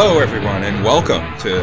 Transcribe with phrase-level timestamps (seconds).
[0.00, 1.60] Hello, everyone, and welcome to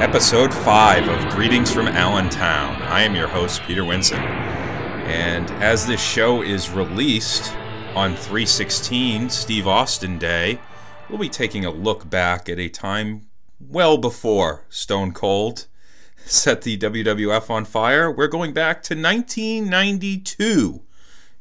[0.00, 2.80] episode 5 of Greetings from Allentown.
[2.80, 4.20] I am your host, Peter Winson.
[4.20, 7.52] And as this show is released
[7.96, 10.60] on 316 Steve Austin Day,
[11.08, 13.26] we'll be taking a look back at a time
[13.58, 15.66] well before Stone Cold
[16.24, 18.08] set the WWF on fire.
[18.08, 20.82] We're going back to 1992,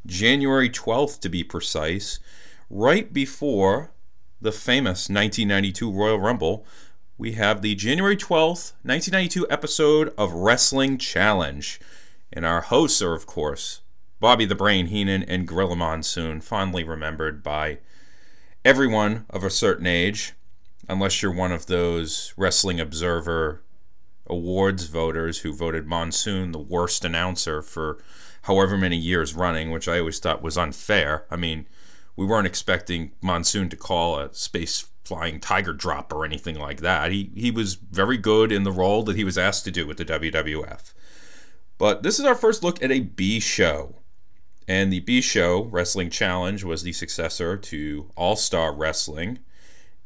[0.07, 2.19] January 12th to be precise,
[2.67, 3.91] right before
[4.41, 6.65] the famous 1992 Royal Rumble.
[7.15, 11.79] We have the January 12th, 1992 episode of Wrestling Challenge.
[12.33, 13.81] And our hosts are, of course,
[14.19, 17.79] Bobby the Brain Heenan and Gorilla Monsoon, fondly remembered by
[18.65, 20.33] everyone of a certain age,
[20.89, 23.61] unless you're one of those Wrestling Observer
[24.25, 27.99] awards voters who voted Monsoon the worst announcer for
[28.43, 31.25] however many years running, which I always thought was unfair.
[31.29, 31.67] I mean,
[32.21, 37.11] we weren't expecting Monsoon to call a space flying tiger drop or anything like that.
[37.11, 39.97] He he was very good in the role that he was asked to do with
[39.97, 40.93] the WWF.
[41.79, 43.95] But this is our first look at a B show.
[44.67, 49.39] And the B show, Wrestling Challenge, was the successor to All Star Wrestling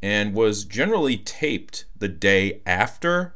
[0.01, 3.35] and was generally taped the day after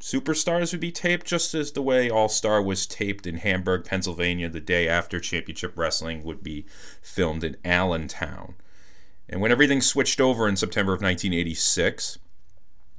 [0.00, 4.48] Superstars would be taped, just as the way All Star was taped in Hamburg, Pennsylvania,
[4.48, 6.66] the day after Championship Wrestling would be
[7.00, 8.56] filmed in Allentown.
[9.28, 12.18] And when everything switched over in September of 1986,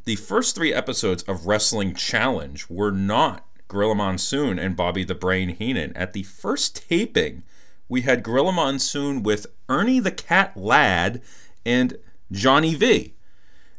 [0.06, 5.50] the first three episodes of Wrestling Challenge were not Gorilla Monsoon and Bobby the Brain
[5.50, 5.96] Heenan.
[5.96, 7.44] At the first taping,
[7.88, 11.22] we had Gorilla Monsoon with Ernie the Cat Ladd
[11.66, 11.98] and
[12.32, 13.14] Johnny V.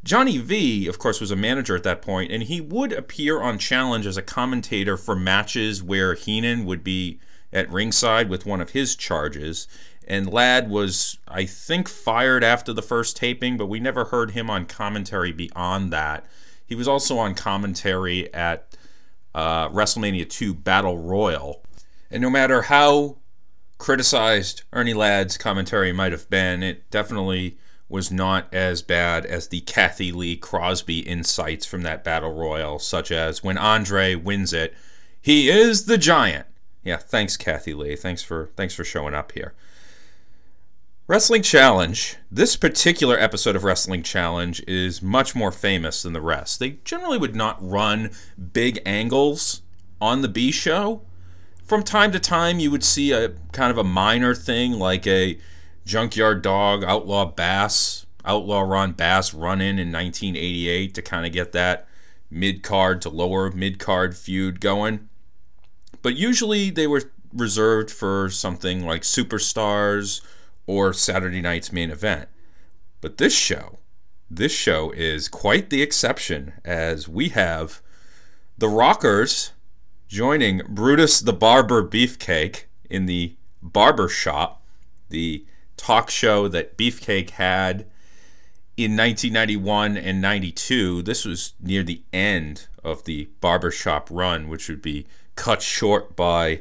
[0.09, 3.59] Johnny V, of course, was a manager at that point, and he would appear on
[3.59, 7.21] Challenge as a commentator for matches where Heenan would be
[7.53, 9.69] at ringside with one of his charges.
[10.07, 14.49] And Ladd was, I think, fired after the first taping, but we never heard him
[14.49, 16.25] on commentary beyond that.
[16.65, 18.79] He was also on commentary at
[19.35, 21.63] uh, WrestleMania 2 Battle Royal.
[22.11, 23.19] And no matter how
[23.77, 29.61] criticized Ernie Ladd's commentary might have been, it definitely was not as bad as the
[29.63, 34.75] Cathy Lee Crosby insights from that battle royal, such as when Andre wins it,
[35.21, 36.47] he is the giant.
[36.85, 37.97] Yeah, thanks Kathy Lee.
[37.97, 39.55] Thanks for thanks for showing up here.
[41.07, 42.17] Wrestling Challenge.
[42.31, 46.59] This particular episode of Wrestling Challenge is much more famous than the rest.
[46.61, 48.11] They generally would not run
[48.53, 49.63] big angles
[50.03, 51.01] on the B show.
[51.65, 55.39] From time to time, you would see a kind of a minor thing like a
[55.89, 61.53] Junkyard Dog, Outlaw Bass, Outlaw Ron Bass run in in 1988 to kind of get
[61.53, 61.89] that
[62.31, 65.09] mid card to lower mid card feud going.
[66.03, 70.21] But usually they were reserved for something like Superstars
[70.67, 72.29] or Saturday night's main event.
[73.01, 73.79] But this show,
[74.31, 77.81] this show is quite the exception as we have
[78.59, 79.53] the Rockers
[80.07, 84.63] joining Brutus the Barber Beefcake in the barber shop,
[85.09, 85.47] the
[85.79, 87.87] talk show that Beefcake had
[88.77, 91.03] in 1991 and 92.
[91.03, 96.61] This was near the end of the barbershop run, which would be cut short by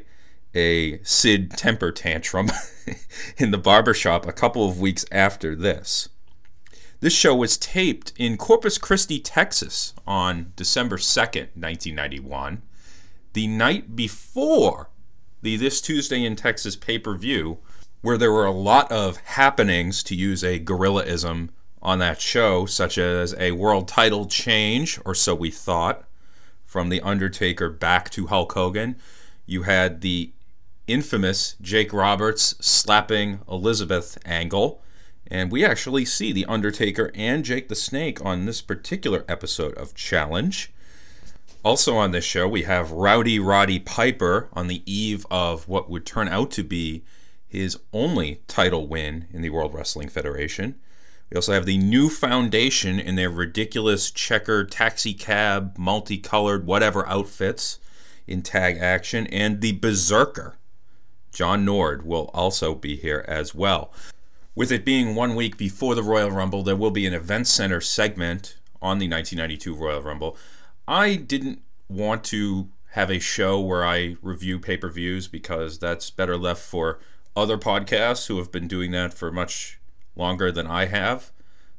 [0.54, 2.50] a Sid temper tantrum
[3.36, 6.08] in the barbershop a couple of weeks after this.
[7.00, 12.62] This show was taped in Corpus Christi, Texas on December 2nd, 1991,
[13.34, 14.90] the night before
[15.42, 17.58] the This Tuesday in Texas pay per view
[18.00, 21.50] where there were a lot of happenings, to use a gorillaism,
[21.80, 26.04] on that show, such as a world title change, or so we thought,
[26.64, 28.96] from The Undertaker back to Hulk Hogan.
[29.46, 30.32] You had the
[30.86, 34.82] infamous Jake Roberts slapping Elizabeth angle.
[35.30, 39.94] And we actually see The Undertaker and Jake the Snake on this particular episode of
[39.94, 40.72] Challenge.
[41.62, 46.06] Also on this show, we have Rowdy Roddy Piper on the eve of what would
[46.06, 47.04] turn out to be
[47.48, 50.76] his only title win in the World Wrestling Federation.
[51.30, 57.78] We also have the new foundation in their ridiculous checker, taxi cab, multicolored, whatever outfits
[58.26, 60.56] in tag action, and the Berserker.
[61.32, 63.92] John Nord will also be here as well.
[64.54, 67.80] With it being one week before the Royal Rumble, there will be an event center
[67.80, 70.36] segment on the 1992 Royal Rumble.
[70.86, 76.10] I didn't want to have a show where I review pay per views because that's
[76.10, 76.98] better left for
[77.38, 79.78] other podcasts who have been doing that for much
[80.16, 81.30] longer than I have.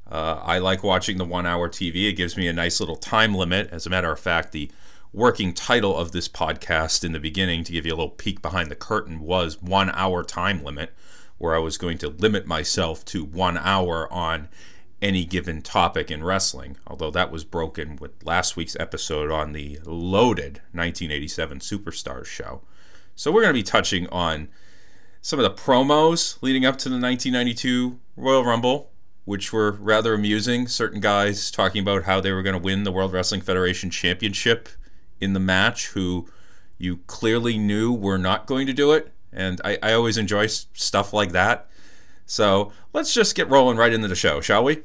[0.10, 2.10] Uh, I like watching the one hour TV.
[2.10, 3.70] It gives me a nice little time limit.
[3.72, 4.72] As a matter of fact, the
[5.12, 8.72] working title of this podcast in the beginning, to give you a little peek behind
[8.72, 10.94] the curtain, was One Hour Time Limit,
[11.38, 14.48] where I was going to limit myself to one hour on
[15.02, 19.80] any given topic in wrestling, although that was broken with last week's episode on the
[19.86, 22.62] loaded 1987 Superstars show.
[23.16, 24.50] So we're going to be touching on
[25.22, 28.92] some of the promos leading up to the 1992 Royal Rumble,
[29.26, 30.68] which were rather amusing.
[30.68, 34.70] Certain guys talking about how they were going to win the World Wrestling Federation Championship
[35.20, 36.28] in the match, who
[36.78, 39.12] you clearly knew were not going to do it.
[39.32, 41.70] And I, I always enjoy stuff like that.
[42.26, 44.84] So let's just get rolling right into the show, shall we?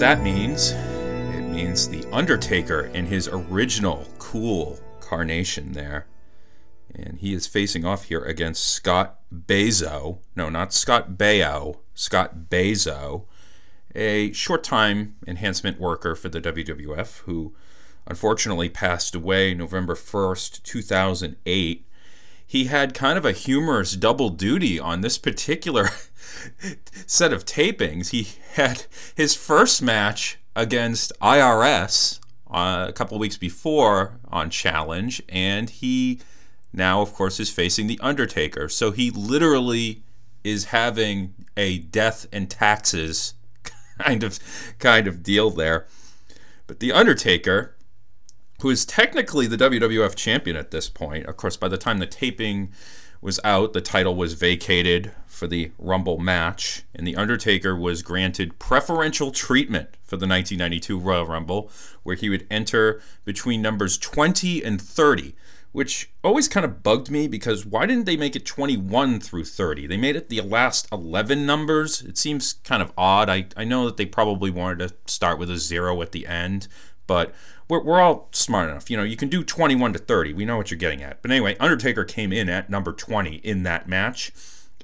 [0.00, 0.72] That means.
[0.72, 6.06] It means The Undertaker in his original cool carnation there.
[6.94, 10.20] And he is facing off here against Scott Bezo.
[10.34, 11.80] No, not Scott Baio.
[11.94, 13.26] Scott Bezo,
[13.94, 17.54] a short time enhancement worker for the WWF who
[18.06, 21.86] unfortunately passed away November 1st, 2008.
[22.50, 25.90] He had kind of a humorous double duty on this particular
[27.06, 28.10] set of tapings.
[28.10, 32.18] He had his first match against IRS
[32.50, 36.18] uh, a couple weeks before on Challenge, and he
[36.72, 38.68] now, of course, is facing The Undertaker.
[38.68, 40.02] So he literally
[40.42, 43.34] is having a death and taxes
[44.02, 44.40] kind of
[44.80, 45.86] kind of deal there.
[46.66, 47.76] But The Undertaker,
[48.62, 52.06] who is technically the WWF champion at this point, of course, by the time the
[52.06, 52.72] taping
[53.20, 58.58] was out, the title was vacated for the Rumble match, and The Undertaker was granted
[58.58, 61.70] preferential treatment for the 1992 Royal Rumble,
[62.02, 65.34] where he would enter between numbers 20 and 30,
[65.72, 69.86] which always kind of bugged me because why didn't they make it 21 through 30?
[69.86, 72.02] They made it the last 11 numbers.
[72.02, 73.30] It seems kind of odd.
[73.30, 76.68] I, I know that they probably wanted to start with a zero at the end,
[77.06, 77.34] but
[77.70, 78.90] we're, we're all smart enough.
[78.90, 80.34] You know, you can do 21 to 30.
[80.34, 81.22] We know what you're getting at.
[81.22, 84.32] But anyway, Undertaker came in at number 20 in that match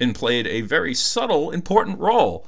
[0.01, 2.47] and played a very subtle, important role,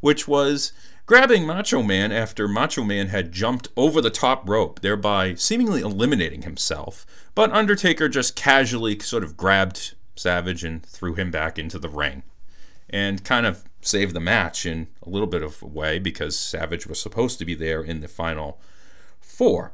[0.00, 0.72] which was
[1.06, 6.42] grabbing Macho Man after Macho Man had jumped over the top rope, thereby seemingly eliminating
[6.42, 7.06] himself.
[7.34, 12.24] But Undertaker just casually sort of grabbed Savage and threw him back into the ring.
[12.90, 16.86] And kind of saved the match in a little bit of a way because Savage
[16.86, 18.60] was supposed to be there in the final
[19.20, 19.72] four.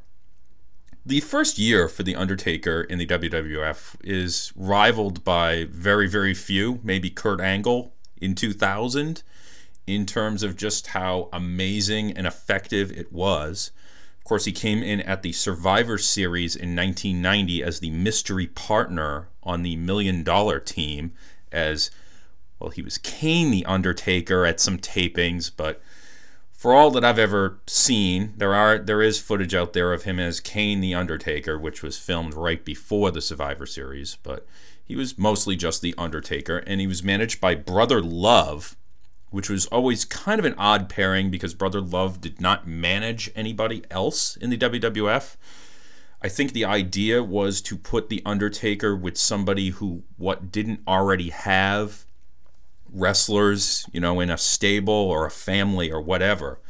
[1.07, 6.81] The first year for The Undertaker in the WWF is rivaled by very, very few,
[6.83, 7.93] maybe Kurt Angle
[8.23, 9.23] in 2000,
[9.87, 13.71] in terms of just how amazing and effective it was.
[14.17, 19.29] Of course, he came in at the Survivor Series in 1990 as the mystery partner
[19.43, 21.13] on the Million Dollar Team,
[21.53, 21.91] as
[22.59, 25.83] well, he was Kane the Undertaker at some tapings, but
[26.65, 30.19] for all that I've ever seen, there are there is footage out there of him
[30.19, 34.47] as Kane the Undertaker, which was filmed right before the Survivor Series, but
[34.83, 38.79] he was mostly just the Undertaker, and he was managed by Brother Love,
[39.29, 43.85] which was always kind of an odd pairing because Brother Love did not manage anybody
[43.91, 45.37] else in the WWF.
[46.23, 51.29] I think the idea was to put the Undertaker with somebody who what didn't already
[51.29, 52.07] have
[52.95, 56.61] wrestlers, you know, in a stable or a family or whatever.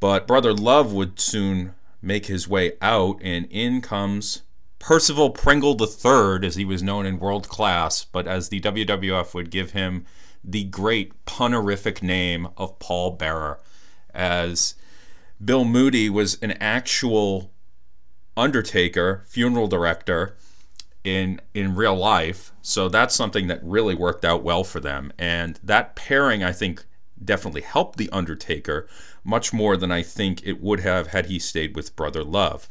[0.00, 4.42] But Brother Love would soon make his way out, and in comes
[4.78, 9.50] Percival Pringle III, as he was known in world class, but as the WWF would
[9.50, 10.06] give him
[10.44, 13.58] the great punerific name of Paul Bearer,
[14.14, 14.74] as
[15.44, 17.52] Bill Moody was an actual
[18.36, 20.36] undertaker, funeral director,
[21.04, 22.52] in in real life.
[22.62, 25.12] So that's something that really worked out well for them.
[25.18, 26.84] And that pairing, I think,
[27.22, 28.86] definitely helped the Undertaker
[29.28, 32.66] much more than I think it would have had he stayed with Brother Love.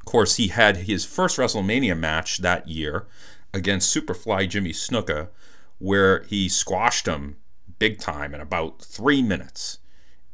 [0.00, 3.06] Of course, he had his first WrestleMania match that year
[3.52, 5.28] against Superfly Jimmy Snuka,
[5.78, 7.36] where he squashed him
[7.78, 9.78] big time in about three minutes.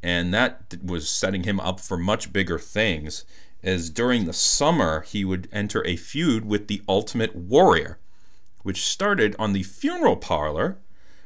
[0.04, 3.24] And that was setting him up for much bigger things
[3.60, 7.98] as during the summer he would enter a feud with the Ultimate Warrior,
[8.62, 10.78] which started on the funeral parlor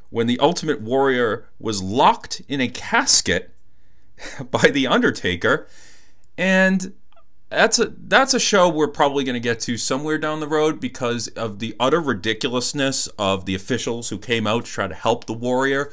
[0.09, 3.54] when the Ultimate Warrior was locked in a casket
[4.51, 5.67] by the Undertaker,
[6.37, 6.93] and
[7.49, 10.79] that's a that's a show we're probably going to get to somewhere down the road
[10.79, 15.25] because of the utter ridiculousness of the officials who came out to try to help
[15.25, 15.91] the Warrior.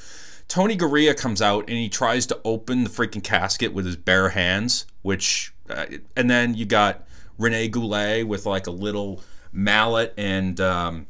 [0.48, 4.30] Tony Garea comes out and he tries to open the freaking casket with his bare
[4.30, 5.86] hands, which uh,
[6.16, 7.06] and then you got
[7.38, 11.06] Rene Goulet with like a little mallet and um,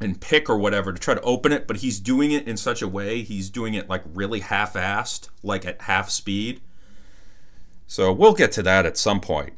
[0.00, 2.80] and pick or whatever to try to open it, but he's doing it in such
[2.80, 6.60] a way he's doing it like really half-assed, like at half speed.
[7.86, 9.54] So we'll get to that at some point.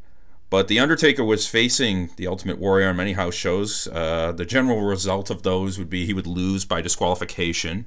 [0.51, 3.89] But The Undertaker was facing The Ultimate Warrior on many house shows.
[3.89, 7.87] Uh, the general result of those would be he would lose by disqualification.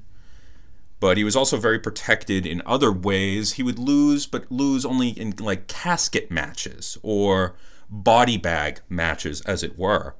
[0.99, 3.53] But he was also very protected in other ways.
[3.53, 7.55] He would lose, but lose only in like casket matches or
[7.89, 10.15] body bag matches, as it were.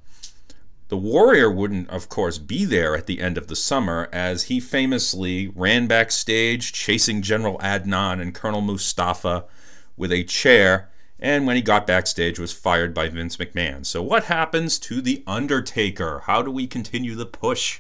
[0.87, 4.59] The Warrior wouldn't, of course, be there at the end of the summer, as he
[4.59, 9.45] famously ran backstage chasing General Adnan and Colonel Mustafa
[9.97, 10.89] with a chair
[11.19, 13.85] and when he got backstage was fired by Vince McMahon.
[13.85, 16.23] So what happens to the Undertaker?
[16.25, 17.79] How do we continue the push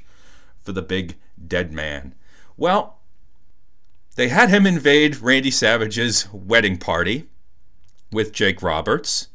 [0.61, 2.15] for the big dead man?
[2.57, 2.99] Well,
[4.15, 7.27] they had him invade Randy Savage's wedding party
[8.11, 9.27] with Jake Roberts,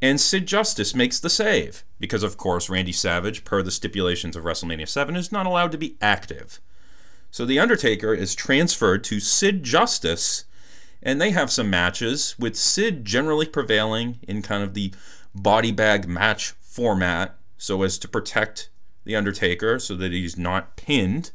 [0.00, 4.42] and Sid Justice makes the save because of course Randy Savage, per the stipulations of
[4.42, 6.60] WrestleMania 7, is not allowed to be active.
[7.30, 10.44] So the Undertaker is transferred to Sid Justice
[11.00, 14.92] and they have some matches with Sid generally prevailing in kind of the
[15.32, 18.68] body bag match format so as to protect
[19.04, 21.30] the Undertaker so that he's not pinned.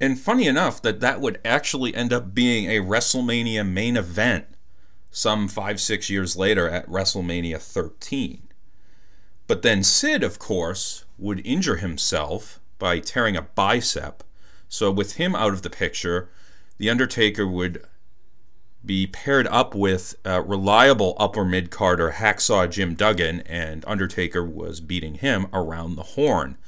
[0.00, 4.46] And funny enough, that that would actually end up being a WrestleMania main event
[5.12, 8.43] some five, six years later at WrestleMania 13.
[9.46, 14.22] But then Sid, of course, would injure himself by tearing a bicep.
[14.68, 16.30] So with him out of the picture,
[16.78, 17.84] The Undertaker would
[18.84, 24.80] be paired up with uh, reliable upper mid carder hacksaw Jim Duggan, and Undertaker was
[24.80, 26.58] beating him around the horn.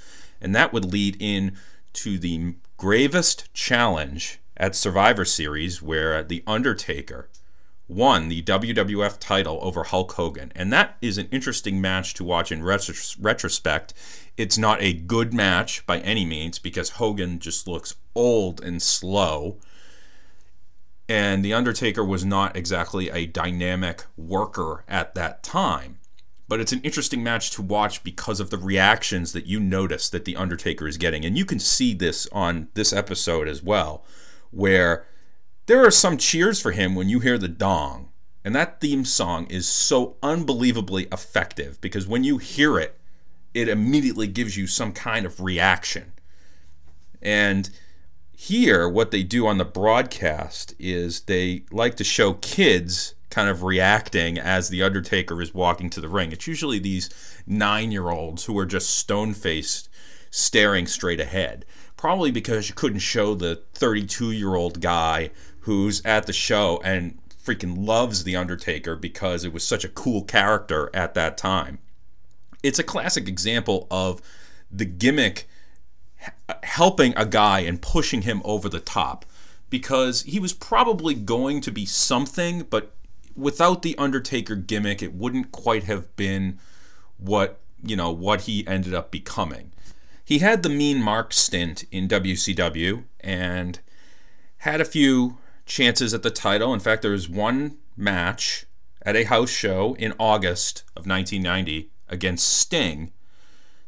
[0.41, 1.57] And that would lead in
[1.95, 7.29] to the gravest challenge at Survivor Series, where The Undertaker
[7.89, 10.53] won the WWF title over Hulk Hogan.
[10.55, 13.95] And that is an interesting match to watch in retros- retrospect.
[14.37, 19.59] It's not a good match by any means because Hogan just looks old and slow
[21.09, 25.99] and The Undertaker was not exactly a dynamic worker at that time.
[26.49, 30.25] But it's an interesting match to watch because of the reactions that you notice that
[30.25, 31.25] The Undertaker is getting.
[31.25, 34.05] And you can see this on this episode as well,
[34.51, 35.07] where
[35.67, 38.11] there are some cheers for him when you hear the dong.
[38.45, 42.97] And that theme song is so unbelievably effective because when you hear it,
[43.53, 46.13] it immediately gives you some kind of reaction.
[47.21, 47.71] And
[48.31, 53.65] here, what they do on the broadcast is they like to show kids kind of
[53.65, 56.31] reacting as the Undertaker is walking to the ring.
[56.31, 57.11] It's usually these
[57.47, 59.89] nine year olds who are just stone faced,
[60.31, 61.65] staring straight ahead.
[61.97, 67.19] Probably because you couldn't show the 32 year old guy who's at the show and
[67.43, 71.79] freaking loves The Undertaker because it was such a cool character at that time.
[72.63, 74.21] It's a classic example of
[74.71, 75.49] the gimmick
[76.63, 79.25] helping a guy and pushing him over the top
[79.71, 82.93] because he was probably going to be something, but
[83.37, 86.59] without the Undertaker gimmick, it wouldn't quite have been
[87.19, 89.73] what you know what he ended up becoming.
[90.27, 93.79] He had the Mean Mark stint in WCW and
[94.59, 96.75] had a few chances at the title.
[96.75, 98.67] In fact, there was one match
[99.03, 103.13] at a house show in August of 1990 against Sting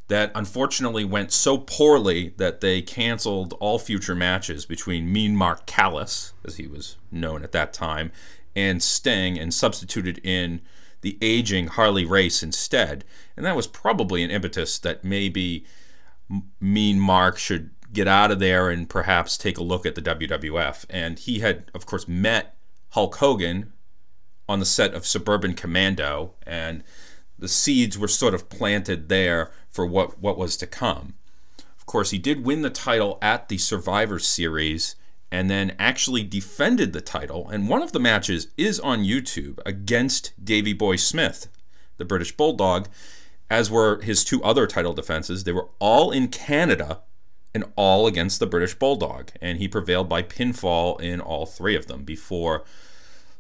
[0.07, 6.35] that unfortunately went so poorly that they canceled all future matches between Mean Mark Callous,
[6.47, 8.13] as he was known at that time,
[8.55, 10.61] and Sting, and substituted in
[11.01, 13.05] the aging Harley Race instead.
[13.37, 15.67] And that was probably an impetus that maybe
[16.61, 20.85] Mean Mark should get out of there and perhaps take a look at the WWF.
[20.91, 22.55] And he had, of course, met
[22.91, 23.73] Hulk Hogan
[24.49, 26.83] on the set of Suburban Commando, and
[27.39, 31.15] the seeds were sort of planted there for what, what was to come.
[31.77, 34.97] Of course, he did win the title at the Survivor Series
[35.31, 37.49] and then actually defended the title.
[37.49, 41.49] And one of the matches is on YouTube against Davy Boy Smith,
[41.99, 42.89] the British Bulldog,
[43.51, 45.45] as were his two other title defenses.
[45.45, 47.01] They were all in Canada
[47.55, 49.31] and all against the British Bulldog.
[49.41, 52.65] And he prevailed by pinfall in all three of them before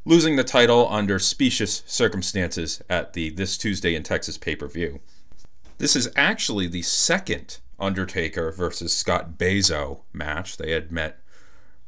[0.05, 5.00] losing the title under specious circumstances at the This Tuesday in Texas pay per view.
[5.79, 10.57] This is actually the second Undertaker versus Scott Baizo match.
[10.57, 11.21] They had met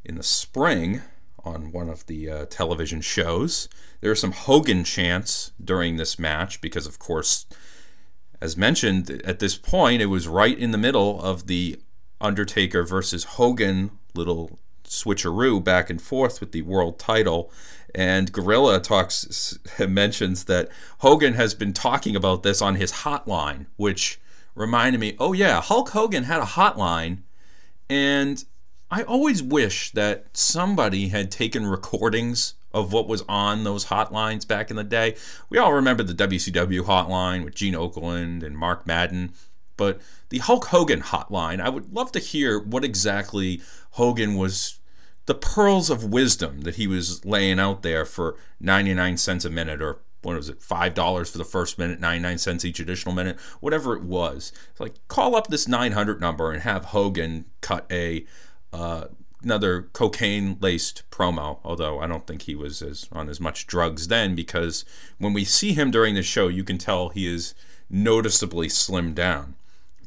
[0.04, 1.02] in the spring
[1.44, 3.68] on one of the uh, television shows.
[4.00, 7.46] There are some Hogan chants during this match because, of course,
[8.40, 11.80] as mentioned, at this point, it was right in the middle of the
[12.20, 17.52] Undertaker versus Hogan little switcheroo back and forth with the world title.
[17.94, 20.68] And Gorilla talks mentions that
[20.98, 24.20] Hogan has been talking about this on his hotline, which
[24.54, 27.22] reminded me, oh yeah, Hulk Hogan had a hotline,
[27.88, 28.44] and
[28.90, 34.70] I always wish that somebody had taken recordings of what was on those hotlines back
[34.70, 35.16] in the day.
[35.48, 39.32] We all remember the WCW hotline with Gene Okerlund and Mark Madden,
[39.76, 43.60] but the Hulk Hogan hotline, I would love to hear what exactly
[43.92, 44.78] Hogan was
[45.26, 49.80] the pearls of wisdom that he was laying out there for 99 cents a minute
[49.80, 53.38] or what was it five dollars for the first minute 99 cents each additional minute
[53.60, 58.26] whatever it was it's like call up this 900 number and have hogan cut a
[58.72, 59.04] uh,
[59.42, 64.08] another cocaine laced promo although i don't think he was as on as much drugs
[64.08, 64.84] then because
[65.18, 67.54] when we see him during the show you can tell he is
[67.90, 69.54] noticeably slimmed down.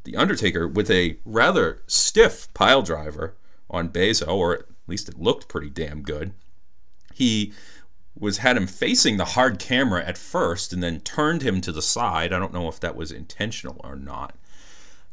[0.05, 3.35] The undertaker with a rather stiff pile driver
[3.69, 6.33] on Bezo, or at least it looked pretty damn good
[7.13, 7.53] he
[8.17, 11.81] was had him facing the hard camera at first and then turned him to the
[11.81, 12.33] side.
[12.33, 14.35] I don't know if that was intentional or not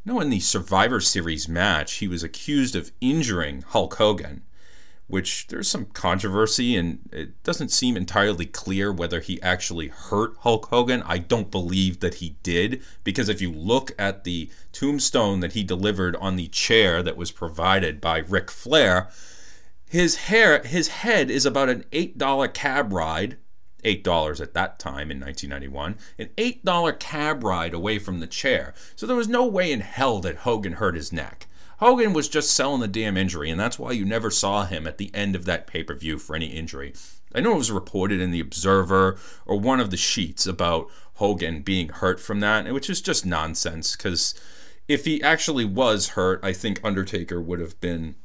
[0.04, 4.42] no, in the Survivor Series match, he was accused of injuring Hulk Hogan,
[5.07, 10.66] which there's some controversy and it doesn't seem entirely clear whether he actually hurt Hulk
[10.66, 11.02] Hogan.
[11.04, 15.64] I don't believe that he did, because if you look at the tombstone that he
[15.64, 19.11] delivered on the chair that was provided by Ric Flair,
[19.88, 23.37] his hair his head is about an $8 cab ride
[23.80, 28.75] $8 at that time in 1991, an $8 cab ride away from the chair.
[28.96, 31.46] So there was no way in hell that Hogan hurt his neck.
[31.78, 34.99] Hogan was just selling the damn injury, and that's why you never saw him at
[34.99, 36.92] the end of that pay per view for any injury.
[37.34, 41.62] I know it was reported in The Observer or one of the sheets about Hogan
[41.62, 44.34] being hurt from that, which is just nonsense because
[44.88, 48.16] if he actually was hurt, I think Undertaker would have been,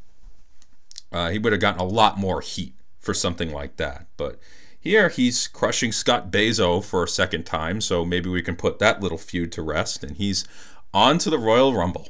[1.12, 4.08] uh, he would have gotten a lot more heat for something like that.
[4.18, 4.40] But
[4.86, 9.02] here he's crushing Scott Bezo for a second time, so maybe we can put that
[9.02, 10.48] little feud to rest, and he's
[10.94, 12.10] on to the Royal Rumble.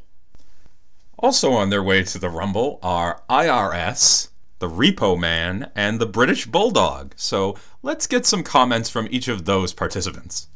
[1.18, 4.28] Also on their way to the Rumble are IRS,
[4.60, 7.14] the Repo Man, and the British Bulldog.
[7.16, 10.48] So let's get some comments from each of those participants.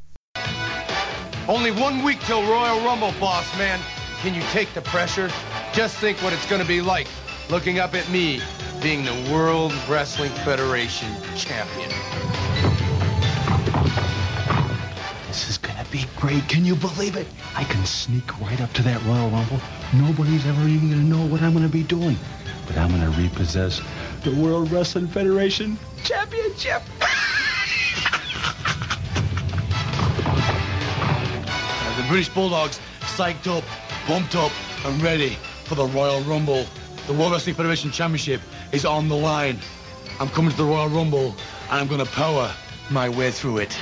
[1.47, 3.79] Only one week till Royal Rumble, boss man.
[4.19, 5.29] Can you take the pressure?
[5.71, 7.07] Just think what it's going to be like
[7.49, 8.41] looking up at me,
[8.81, 11.89] being the World Wrestling Federation champion.
[16.19, 16.47] Great.
[16.49, 17.27] Can you believe it?
[17.55, 19.59] I can sneak right up to that Royal Rumble.
[19.93, 22.17] Nobody's ever even gonna know what I'm gonna be doing.
[22.67, 23.81] But I'm gonna repossess
[24.23, 26.83] the World Wrestling Federation championship.
[31.97, 33.63] the British Bulldogs psyched up,
[34.05, 34.51] pumped up,
[34.85, 36.65] and ready for the Royal Rumble.
[37.07, 39.57] The World Wrestling Federation Championship is on the line.
[40.19, 41.35] I'm coming to the Royal Rumble,
[41.69, 42.53] and I'm going to power
[42.89, 43.77] my way through it.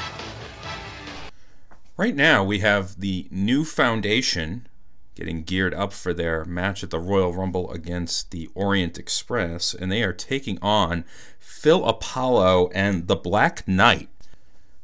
[1.98, 4.68] Right now, we have the new foundation
[5.16, 9.92] getting geared up for their match at the Royal Rumble against the Orient Express, and
[9.92, 11.06] they are taking on
[11.40, 14.10] Phil Apollo and the Black Knight.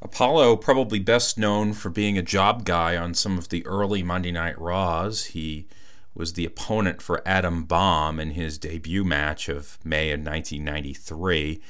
[0.02, 4.32] Apollo, probably best known for being a job guy on some of the early Monday
[4.32, 5.26] Night Raws.
[5.26, 5.68] He
[6.16, 11.62] was the opponent for Adam Bomb in his debut match of May of 1993.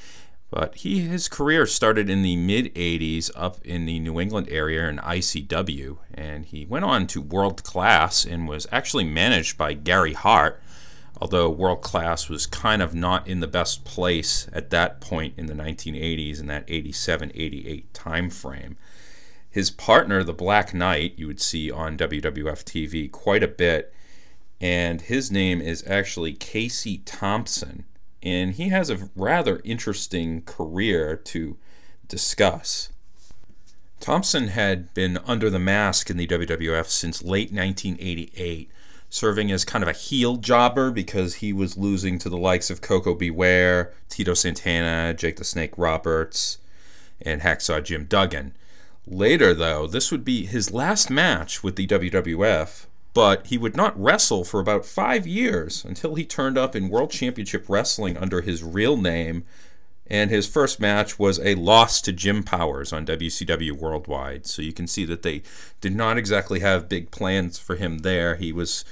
[0.54, 4.88] But he his career started in the mid 80s up in the New England area
[4.88, 10.12] in ICW, and he went on to World Class and was actually managed by Gary
[10.12, 10.62] Hart,
[11.20, 15.46] although World Class was kind of not in the best place at that point in
[15.46, 18.76] the 1980s in that 87 88 time frame.
[19.50, 23.92] His partner, the Black Knight, you would see on WWF TV quite a bit
[24.60, 27.86] and his name is actually Casey Thompson.
[28.24, 31.58] And he has a rather interesting career to
[32.08, 32.88] discuss.
[34.00, 38.70] Thompson had been under the mask in the WWF since late 1988,
[39.10, 42.80] serving as kind of a heel jobber because he was losing to the likes of
[42.80, 43.30] Koko B.
[43.30, 46.58] Ware, Tito Santana, Jake the Snake Roberts,
[47.20, 48.54] and Hacksaw Jim Duggan.
[49.06, 53.98] Later, though, this would be his last match with the WWF but he would not
[53.98, 58.62] wrestle for about five years until he turned up in World Championship Wrestling under his
[58.62, 59.44] real name.
[60.06, 64.46] And his first match was a loss to Jim Powers on WCW Worldwide.
[64.46, 65.42] So you can see that they
[65.80, 68.34] did not exactly have big plans for him there.
[68.34, 68.84] He was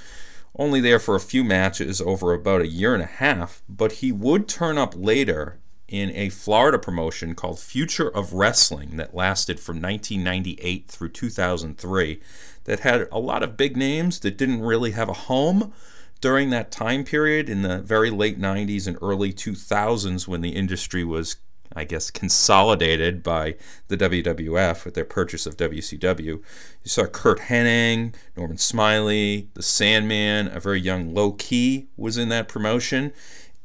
[0.57, 4.11] only there for a few matches over about a year and a half, but he
[4.11, 5.59] would turn up later
[5.93, 12.19] in a Florida promotion called Future of Wrestling that lasted from 1998 through 2003
[12.63, 15.71] that had a lot of big names that didn't really have a home
[16.19, 21.03] during that time period in the very late 90s and early 2000s when the industry
[21.03, 21.35] was
[21.75, 23.55] I guess, consolidated by
[23.87, 26.25] the WWF with their purchase of WCW.
[26.25, 26.41] You
[26.83, 32.47] saw Curt Hennig, Norman Smiley, The Sandman, a very young Low Ki was in that
[32.47, 33.11] promotion.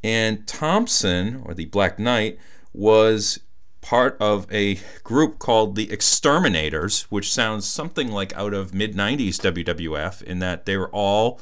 [0.02, 2.38] And Thompson, or the Black Knight,
[2.72, 3.40] was
[3.80, 9.40] part of a group called the Exterminators, which sounds something like out of mid 90s
[9.40, 11.40] WWF, in that they were all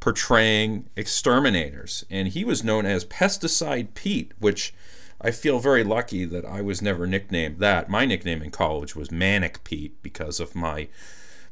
[0.00, 2.04] portraying exterminators.
[2.10, 4.72] And he was known as Pesticide Pete, which
[5.20, 7.88] I feel very lucky that I was never nicknamed that.
[7.88, 10.88] My nickname in college was Manic Pete because of my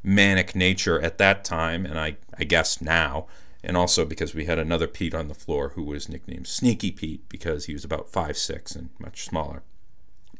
[0.02, 3.26] manic nature at that time, and I, I guess now,
[3.66, 7.28] and also because we had another Pete on the floor who was nicknamed Sneaky Pete
[7.28, 9.64] because he was about five six and much smaller.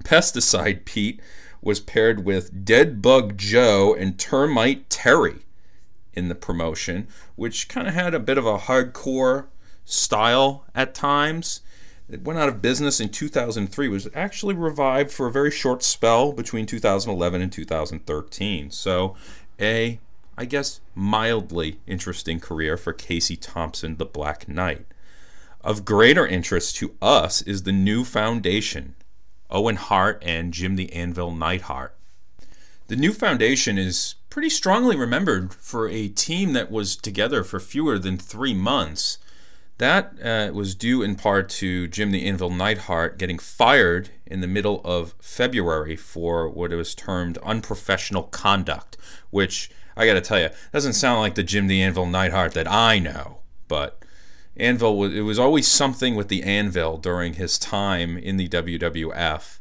[0.04, 1.20] Pesticide Pete
[1.60, 5.40] was paired with Dead Bug Joe and Termite Terry
[6.14, 9.46] in the promotion, which kind of had a bit of a hardcore
[9.84, 11.62] style at times.
[12.08, 16.30] It went out of business in 2003, was actually revived for a very short spell
[16.30, 18.70] between 2011 and 2013.
[18.70, 19.16] So,
[19.58, 19.98] a,
[20.38, 24.86] I guess, mildly interesting career for Casey Thompson, the Black Knight.
[25.62, 28.94] Of greater interest to us is the new foundation,
[29.50, 31.94] Owen Hart and Jim the Anvil Neidhart.
[32.88, 37.98] The new foundation is pretty strongly remembered for a team that was together for fewer
[37.98, 39.18] than three months
[39.78, 44.46] that uh, was due in part to Jim the Anvil Neidhart getting fired in the
[44.46, 48.96] middle of February for what was termed unprofessional conduct,
[49.30, 52.70] which I got to tell you doesn't sound like the Jim the Anvil Neidhart that
[52.70, 54.02] I know, but
[54.56, 59.58] Anvil was it was always something with the Anvil during his time in the WWF.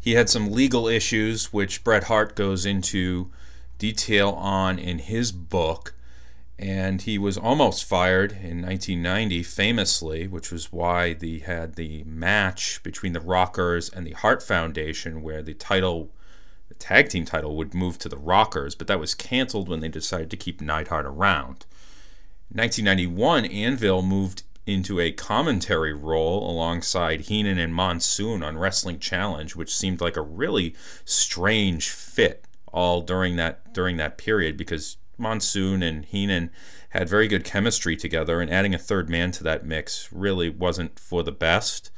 [0.00, 3.30] He had some legal issues, which Bret Hart goes into
[3.78, 5.94] detail on in his book
[6.58, 12.82] and he was almost fired in 1990 famously which was why they had the match
[12.82, 16.10] between the rockers and the hart foundation where the title
[16.80, 20.30] tag team title would move to the rockers but that was canceled when they decided
[20.30, 21.66] to keep neidhart around
[22.50, 29.54] in 1991 anvil moved into a commentary role alongside heenan and monsoon on wrestling challenge
[29.54, 35.82] which seemed like a really strange fit all during that during that period because Monsoon
[35.82, 36.50] and Heenan
[36.90, 40.98] had very good chemistry together, and adding a third man to that mix really wasn't
[40.98, 41.92] for the best.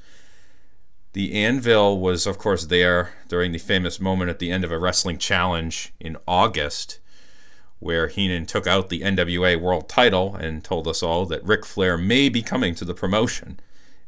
[1.13, 4.79] The Anvil was, of course, there during the famous moment at the end of a
[4.79, 7.01] wrestling challenge in August,
[7.81, 11.99] where Heenan took out the NWA World title and told us all that Ric Flair
[11.99, 13.61] may be coming to the promotion.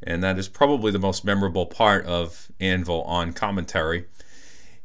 [0.02, 4.06] And that is probably the most memorable part of Anvil on commentary.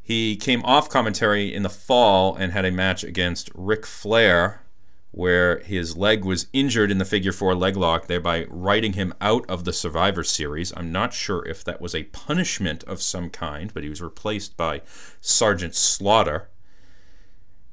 [0.02, 4.62] He came off commentary in the fall and had a match against Ric Flair,
[5.12, 9.48] where his leg was injured in the figure four leg lock, thereby writing him out
[9.48, 10.72] of the Survivor Series.
[10.76, 14.56] I'm not sure if that was a punishment of some kind, but he was replaced
[14.56, 14.82] by
[15.20, 16.48] Sergeant Slaughter.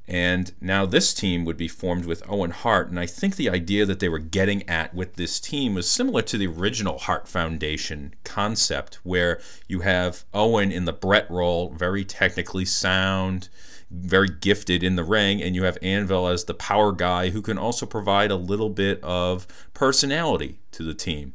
[0.08, 2.88] And now this team would be formed with Owen Hart.
[2.88, 6.22] And I think the idea that they were getting at with this team was similar
[6.22, 12.06] to the original Hart Foundation concept, where you have Owen in the Bret role, very
[12.06, 13.50] technically sound,
[13.90, 17.58] very gifted in the ring, and you have Anvil as the power guy who can
[17.58, 21.34] also provide a little bit of personality to the team.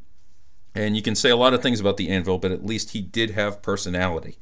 [0.76, 3.02] And you can say a lot of things about the Anvil, but at least he
[3.02, 4.38] did have personality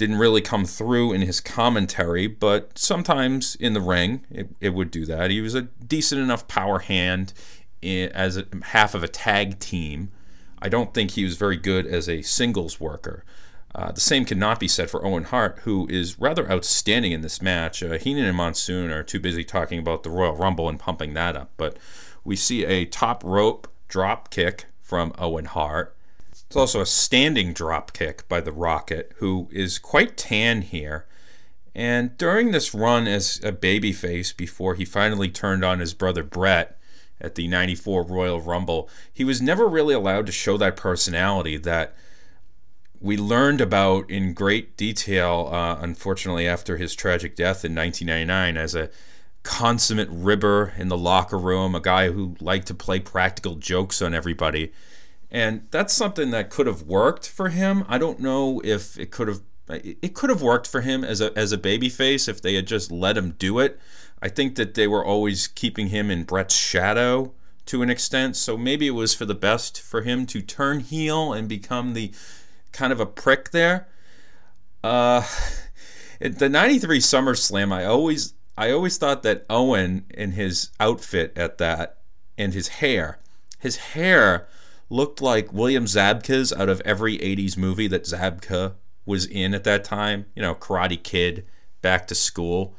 [0.00, 4.90] didn't really come through in his commentary, but sometimes in the ring it, it would
[4.90, 5.30] do that.
[5.30, 7.34] He was a decent enough power hand
[7.82, 10.10] in, as a, half of a tag team.
[10.58, 13.26] I don't think he was very good as a singles worker.
[13.74, 17.40] Uh, the same cannot be said for Owen Hart, who is rather outstanding in this
[17.40, 17.82] match.
[17.82, 21.36] Uh, Heenan and Monsoon are too busy talking about the Royal Rumble and pumping that
[21.36, 21.76] up, but
[22.24, 25.96] we see a top rope drop kick from Owen Hart.
[26.32, 31.06] It's also a standing drop kick by the Rocket, who is quite tan here.
[31.72, 36.76] And during this run as a babyface, before he finally turned on his brother Bret
[37.20, 41.94] at the 94 Royal Rumble, he was never really allowed to show that personality that
[43.00, 48.74] we learned about in great detail, uh, unfortunately, after his tragic death in 1999 as
[48.74, 48.90] a
[49.42, 54.14] consummate ribber in the locker room, a guy who liked to play practical jokes on
[54.14, 54.72] everybody.
[55.30, 57.84] And that's something that could have worked for him.
[57.88, 61.36] I don't know if it could have it could have worked for him as a
[61.38, 63.78] as a babyface if they had just let him do it.
[64.20, 67.32] I think that they were always keeping him in Bret's shadow
[67.66, 71.32] to an extent, so maybe it was for the best for him to turn heel
[71.32, 72.12] and become the
[72.72, 73.88] kind of a prick there.
[74.82, 75.26] Uh,
[76.20, 81.98] the '93 SummerSlam, I always I always thought that Owen in his outfit at that
[82.36, 83.18] and his hair.
[83.58, 84.46] His hair
[84.90, 88.74] looked like William Zabka's out of every 80s movie that Zabka
[89.06, 90.26] was in at that time.
[90.36, 91.46] You know, Karate Kid,
[91.80, 92.74] Back to School.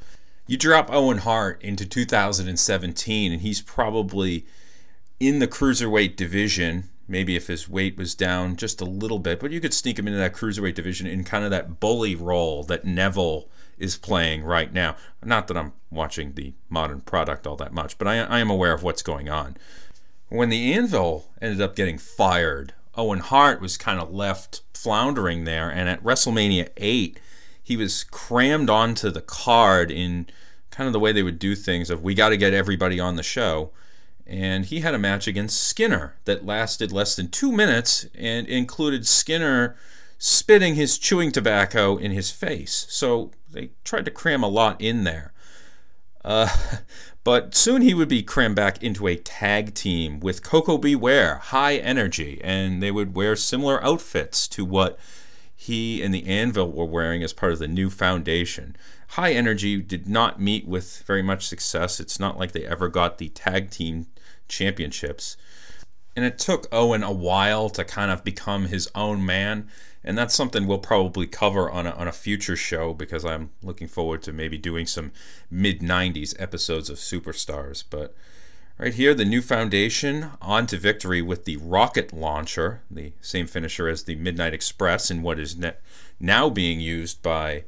[0.46, 4.46] You drop Owen Hart into 2017, and he's probably
[5.20, 6.91] in the cruiserweight division.
[7.12, 10.08] Maybe if his weight was down just a little bit, but you could sneak him
[10.08, 14.72] into that cruiserweight division in kind of that bully role that Neville is playing right
[14.72, 14.96] now.
[15.22, 18.74] Not that I'm watching the modern product all that much, but I, I am aware
[18.74, 19.58] of what's going on.
[20.30, 25.70] When the Anvil ended up getting fired, Owen Hart was kind of left floundering there,
[25.70, 27.20] and at WrestleMania 8,
[27.62, 30.28] he was crammed onto the card in
[30.70, 33.18] kind of the way they would do things of we got to get everybody on
[33.18, 33.72] the show.
[34.26, 39.08] And he had a match against Skinner that lasted less than two minutes and included
[39.08, 39.76] Skinner
[40.18, 42.86] spitting his chewing tobacco in his face.
[42.90, 45.34] So they tried to cram a lot in there.
[46.24, 46.50] Uh,
[47.24, 50.96] but soon he would be crammed back into a tag team with Koko B.
[50.96, 55.00] Ware, high energy, and they would wear similar outfits to what
[55.56, 58.76] he and the Anvil were wearing as part of the new foundation.
[59.16, 62.00] High Energy did not meet with very much success.
[62.00, 64.08] It's not like they ever got the tag team
[64.48, 65.36] championships.
[66.16, 69.68] And it took Owen a while to kind of become his own man.
[70.02, 73.90] And that's something we'll probably cover on a, on a future show because I'm looking
[73.90, 75.12] forward to maybe doing some
[75.50, 77.84] mid 90s episodes of Superstars.
[77.90, 78.16] But
[78.78, 83.90] right here, the new foundation on to victory with the rocket launcher, the same finisher
[83.90, 85.74] as the Midnight Express, and what is ne-
[86.18, 87.66] now being used by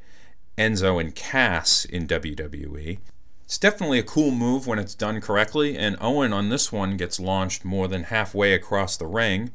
[0.58, 3.00] Enzo and Cass in WWE.
[3.46, 7.20] It's definitely a cool move when it's done correctly, and Owen on this one gets
[7.20, 9.52] launched more than halfway across the ring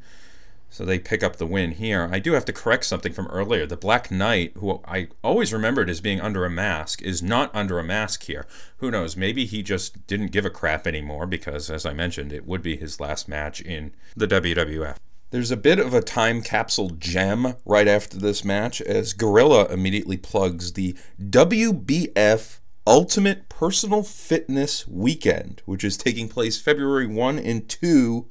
[0.69, 2.07] so they pick up the win here.
[2.11, 3.65] I do have to correct something from earlier.
[3.65, 7.79] The Black Knight, who I always remembered as being under a mask, is not under
[7.79, 8.45] a mask here.
[8.77, 9.17] Who knows?
[9.17, 12.77] Maybe he just didn't give a crap anymore because, as I mentioned, it would be
[12.77, 14.97] his last match in the WWF.
[15.31, 20.17] There's a bit of a time capsule gem right after this match as Gorilla immediately
[20.17, 28.25] plugs the WBF Ultimate Personal Fitness Weekend, which is taking place February 1 and 2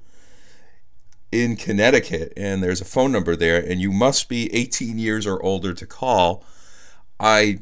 [1.30, 5.40] in Connecticut, and there's a phone number there, and you must be 18 years or
[5.40, 6.44] older to call.
[7.20, 7.60] I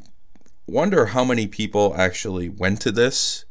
[0.67, 3.45] wonder how many people actually went to this.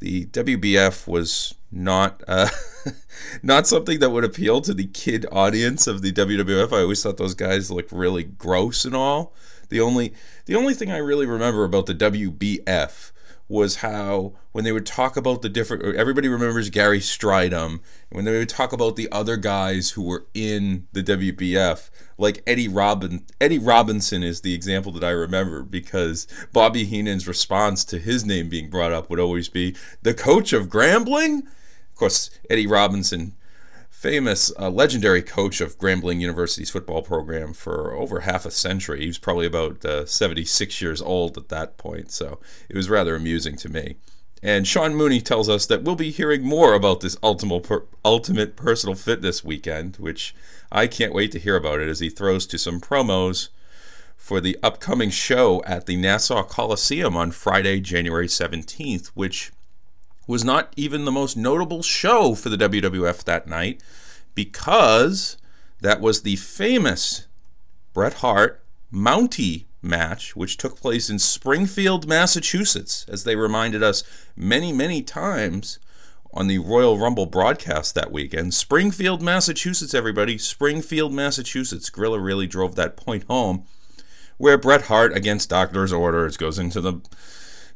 [0.00, 2.48] The WBF was not uh,
[3.42, 6.72] not something that would appeal to the kid audience of the WWF.
[6.72, 9.34] I always thought those guys looked really gross and all.
[9.68, 10.12] The only
[10.46, 13.12] the only thing I really remember about the WBF
[13.50, 17.80] was how when they would talk about the different everybody remembers Gary Strydom
[18.10, 22.68] when they would talk about the other guys who were in the WBF like Eddie
[22.68, 28.24] Robin Eddie Robinson is the example that I remember because Bobby Heenan's response to his
[28.24, 31.42] name being brought up would always be the coach of Grambling
[32.00, 33.34] course Eddie Robinson
[34.00, 39.02] famous uh, legendary coach of Grambling University's football program for over half a century.
[39.02, 43.14] He was probably about uh, 76 years old at that point, so it was rather
[43.14, 43.96] amusing to me.
[44.42, 48.56] And Sean Mooney tells us that we'll be hearing more about this ultimate, per- ultimate
[48.56, 50.34] personal fitness weekend, which
[50.72, 53.50] I can't wait to hear about it as he throws to some promos
[54.16, 59.52] for the upcoming show at the Nassau Coliseum on Friday, January 17th, which
[60.26, 63.82] was not even the most notable show for the WWF that night
[64.34, 65.36] because
[65.80, 67.26] that was the famous
[67.92, 74.04] Bret Hart Mountie match, which took place in Springfield, Massachusetts, as they reminded us
[74.36, 75.78] many, many times
[76.32, 78.54] on the Royal Rumble broadcast that weekend.
[78.54, 80.38] Springfield, Massachusetts, everybody.
[80.38, 81.90] Springfield, Massachusetts.
[81.90, 83.64] Gorilla really drove that point home,
[84.36, 87.00] where Bret Hart, against doctor's orders, goes into the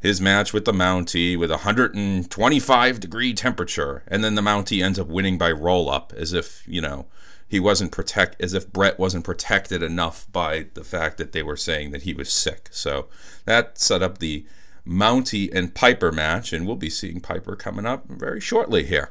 [0.04, 5.06] his match with the Mountie with 125 degree temperature, and then the Mountie ends up
[5.06, 7.06] winning by roll up, as if you know
[7.48, 11.56] he wasn't protect, as if Bret wasn't protected enough by the fact that they were
[11.56, 12.68] saying that he was sick.
[12.70, 13.06] So
[13.46, 14.44] that set up the
[14.86, 19.10] Mountie and Piper match, and we'll be seeing Piper coming up very shortly here.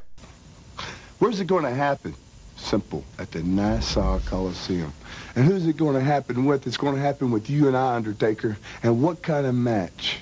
[1.18, 2.14] Where's it going to happen?
[2.56, 4.94] Simple, at the Nassau Coliseum.
[5.36, 6.68] And who's it going to happen with?
[6.68, 8.58] It's going to happen with you and I, Undertaker.
[8.84, 10.20] And what kind of match?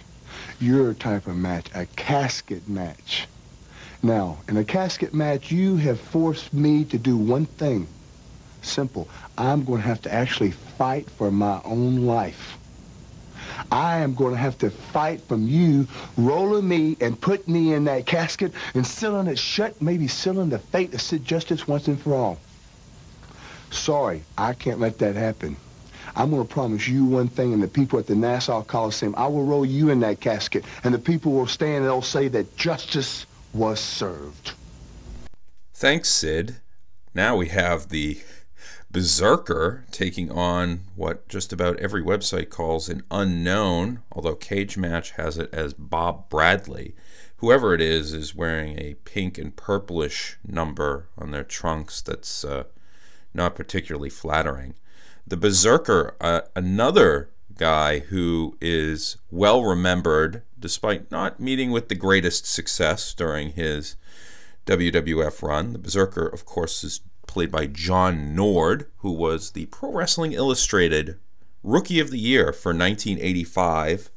[0.62, 3.28] Your type of match, a casket match.
[4.04, 7.88] Now, in a casket match, you have forced me to do one thing.
[8.62, 9.10] Simple.
[9.38, 12.58] I'm going to have to actually fight for my own life.
[13.72, 17.86] I am going to have to fight from you, rolling me and putting me in
[17.86, 22.00] that casket and sealing it shut, maybe sealing the fate of Sid Justice once and
[22.00, 22.40] for all.
[23.72, 25.56] Sorry, I can't let that happen.
[26.16, 29.28] I'm going to promise you one thing, and the people at the Nassau Coliseum, I
[29.28, 32.56] will roll you in that casket, and the people will stand and they'll say that
[32.58, 34.54] justice was served.
[35.74, 36.58] Thanks, Sid.
[37.14, 38.22] Now we have the
[38.92, 45.50] Berserker taking on what just about every website calls an unknown, although Cagematch has it
[45.54, 46.94] as Bob Bradley.
[47.38, 52.66] Whoever it is is wearing a pink and purplish number on their trunks that's uh,
[53.34, 54.76] not particularly flattering.
[55.26, 62.46] The Berserker, uh, another guy who is well remembered despite not meeting with the greatest
[62.46, 63.96] success during his
[64.66, 65.74] WWF run.
[65.74, 71.18] The Berserker, of course, is played by John Nord, who was the Pro Wrestling Illustrated
[71.64, 74.10] Rookie of the Year for 1985.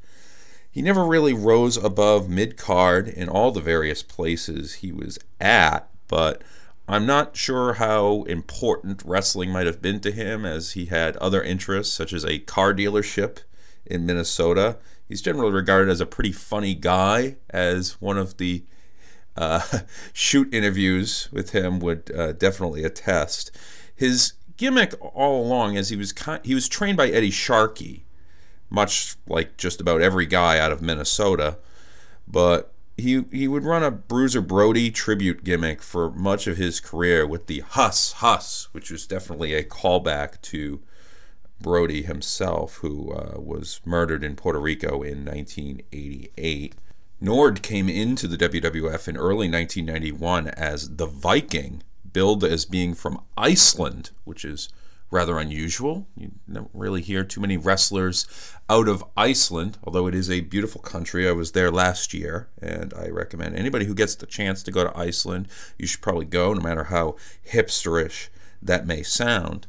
[0.71, 5.89] He never really rose above mid card in all the various places he was at,
[6.09, 6.43] but
[6.87, 11.43] I'm not sure how important wrestling might have been to him as he had other
[11.43, 13.39] interests, such as a car dealership
[13.87, 14.77] in Minnesota.
[15.09, 18.65] He's generally regarded as a pretty funny guy, as one of the
[19.35, 19.63] uh,
[20.13, 23.51] shoot interviews with him would uh, definitely attest.
[23.97, 28.05] His gimmick all along is he was he was trained by Eddie Sharkey,
[28.69, 31.57] much like just about every guy out of Minnesota,
[32.29, 37.27] but he he would run a Bruiser Brody tribute gimmick for much of his career
[37.27, 40.81] with the Huss Huss, which was definitely a callback to
[41.61, 46.75] Brody himself, who uh, was murdered in Puerto Rico in 1988.
[47.21, 53.21] Nord came into the WWF in early 1991 as the Viking, billed as being from
[53.37, 54.69] Iceland, which is
[55.15, 56.09] rather unusual.
[56.17, 58.27] You don't really hear too many wrestlers
[58.69, 61.29] out of Iceland, although it is a beautiful country.
[61.29, 64.85] I was there last year, and I recommend anybody who gets the chance to go
[64.85, 65.49] to Iceland,
[65.79, 67.17] you should probably go, no matter how
[67.49, 68.29] hipsterish
[68.61, 69.67] that may sound.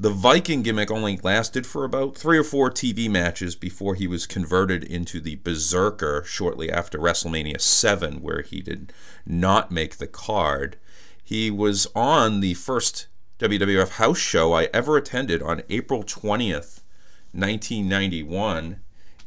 [0.00, 4.28] The Viking gimmick only lasted for about three or four TV matches before he was
[4.28, 8.92] converted into the Berserker shortly after WrestleMania 7, where he did
[9.26, 10.76] not make the card.
[11.22, 13.07] He was on the first
[13.38, 16.80] WWF house show I ever attended on April 20th,
[17.30, 18.80] 1991,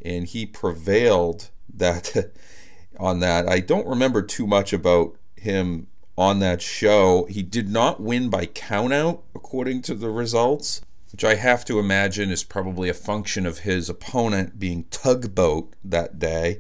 [0.04, 2.34] and he prevailed that
[3.00, 3.48] on that.
[3.48, 7.26] I don't remember too much about him on that show.
[7.30, 10.82] He did not win by countout, according to the results,
[11.14, 16.20] which I have to imagine is probably a function of his opponent being Tugboat that
[16.20, 16.60] day.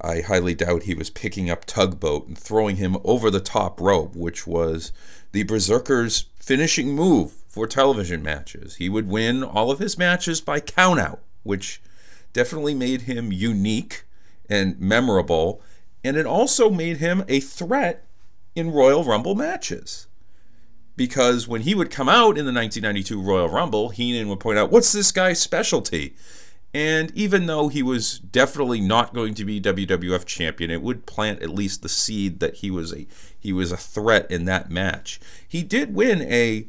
[0.00, 4.14] I highly doubt he was picking up Tugboat and throwing him over the top rope,
[4.14, 4.92] which was
[5.32, 8.76] the Berserker's finishing move for television matches.
[8.76, 11.82] He would win all of his matches by countout, which
[12.32, 14.04] definitely made him unique
[14.48, 15.60] and memorable,
[16.04, 18.06] and it also made him a threat
[18.54, 20.06] in Royal Rumble matches.
[20.94, 24.70] Because when he would come out in the 1992 Royal Rumble, Heenan would point out,
[24.70, 26.14] What's this guy's specialty?
[26.76, 31.40] And even though he was definitely not going to be WWF champion, it would plant
[31.40, 33.06] at least the seed that he was a
[33.38, 35.18] he was a threat in that match.
[35.48, 36.68] He did win a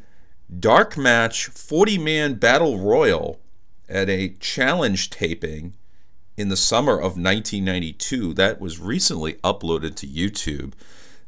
[0.61, 3.41] dark match 40-man battle royal
[3.89, 5.73] at a challenge taping
[6.37, 8.33] in the summer of 1992.
[8.33, 10.71] That was recently uploaded to YouTube.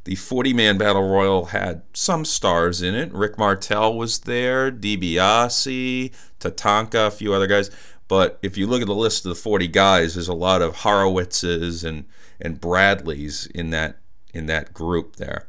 [0.04, 3.12] The 40 man battle royal had some stars in it.
[3.12, 7.70] Rick Martel was there, DiBiase, Tatanka, a few other guys.
[8.10, 10.78] But if you look at the list of the 40 guys, there's a lot of
[10.78, 12.06] Horowitzes and,
[12.40, 13.98] and Bradleys in that,
[14.34, 15.46] in that group there.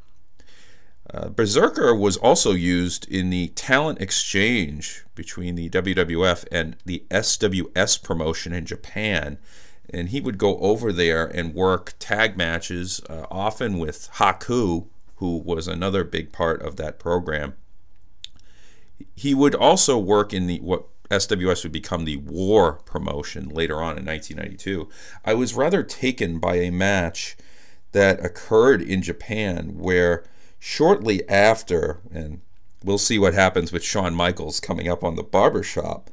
[1.12, 8.04] Uh, Berserker was also used in the talent exchange between the WWF and the SWS
[8.04, 9.40] promotion in Japan
[9.90, 15.38] and he would go over there and work tag matches, uh, often with Haku, who
[15.38, 17.56] was another big part of that program.
[19.16, 23.98] He would also work in the what SWS would become the War promotion later on
[23.98, 24.90] in 1992.
[25.24, 27.38] I was rather taken by a match
[27.92, 30.24] that occurred in Japan where
[30.60, 32.42] shortly after, and
[32.84, 36.10] we'll see what happens with Shawn Michaels coming up on the barbershop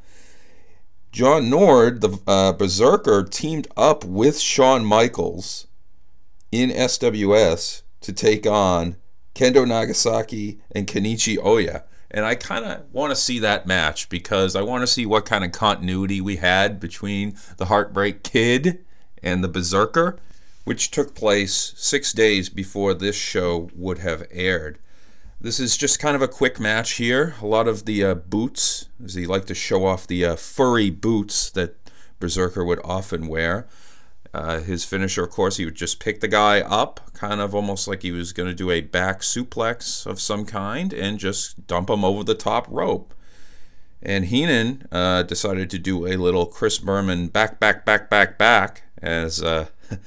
[1.11, 5.67] John Nord, the uh, Berserker, teamed up with Shawn Michaels
[6.53, 8.97] in SWS to take on
[9.35, 11.85] Kendo Nagasaki and Kenichi Oya.
[12.11, 15.27] And I kind of want to see that match because I want to see what
[15.27, 18.85] kind of continuity we had between the Heartbreak Kid
[19.23, 20.19] and the Berserker,
[20.65, 24.79] which took place six days before this show would have aired.
[25.41, 27.35] This is just kind of a quick match here.
[27.41, 30.91] A lot of the uh, boots, as he liked to show off the uh, furry
[30.91, 31.77] boots that
[32.19, 33.69] Berserker would often wear.
[34.35, 37.89] Uh, his finisher, of course, he would just pick the guy up, kind of almost
[37.89, 41.89] like he was going to do a back suplex of some kind, and just dump
[41.89, 43.15] him over the top rope.
[44.03, 48.83] And Heenan uh, decided to do a little Chris Berman back, back, back, back, back,
[49.03, 49.69] as uh,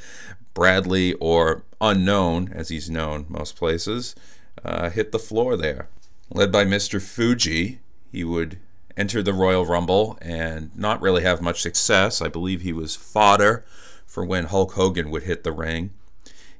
[0.54, 4.16] Bradley or Unknown, as he's known most places,
[4.64, 5.90] uh, hit the floor there.
[6.30, 7.02] Led by Mr.
[7.02, 7.80] Fuji,
[8.12, 8.60] he would
[8.96, 12.22] enter the Royal Rumble and not really have much success.
[12.22, 13.66] I believe he was fodder
[14.12, 15.92] for when Hulk Hogan would hit the ring.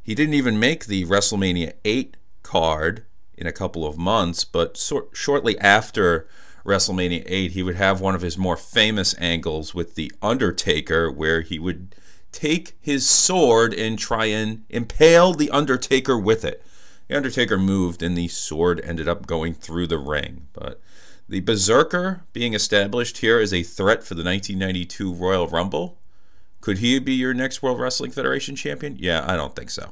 [0.02, 3.04] He didn't even make the WrestleMania 8 card
[3.38, 6.30] in a couple of months, but so- shortly after
[6.66, 11.42] WrestleMania 8, he would have one of his more famous angles with The Undertaker, where
[11.42, 11.94] he would
[12.32, 16.64] take his sword and try and impale The Undertaker with it.
[17.10, 20.48] The Undertaker moved, and the sword ended up going through the ring.
[20.54, 20.80] But
[21.28, 25.98] the Berserker being established here as a threat for the 1992 Royal Rumble.
[26.62, 28.96] Could he be your next World Wrestling Federation champion?
[29.00, 29.92] Yeah, I don't think so.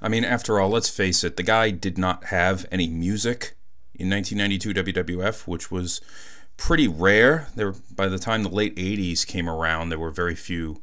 [0.00, 3.56] I mean, after all, let's face it, the guy did not have any music
[3.94, 6.00] in 1992 WWF, which was
[6.56, 7.48] pretty rare.
[7.54, 10.82] There, by the time the late 80s came around, there were very few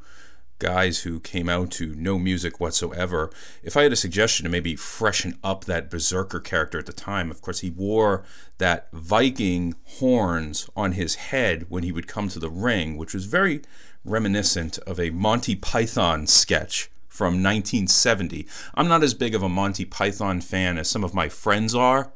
[0.58, 3.32] guys who came out to no music whatsoever.
[3.64, 7.32] If I had a suggestion to maybe freshen up that Berserker character at the time,
[7.32, 8.26] of course, he wore
[8.58, 13.26] that Viking horns on his head when he would come to the ring, which was
[13.26, 13.62] very
[14.06, 18.48] reminiscent of a Monty Python sketch from 1970.
[18.76, 22.14] I'm not as big of a Monty Python fan as some of my friends are.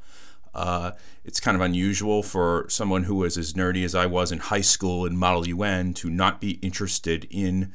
[0.53, 0.91] Uh,
[1.25, 4.61] it's kind of unusual for someone who was as nerdy as I was in high
[4.61, 7.73] school in Model UN to not be interested in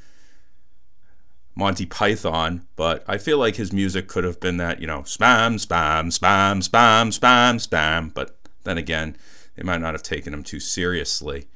[1.54, 5.54] Monty Python, but I feel like his music could have been that, you know, spam,
[5.54, 8.14] spam, spam, spam, spam, spam.
[8.14, 9.16] But then again,
[9.56, 11.48] they might not have taken him too seriously.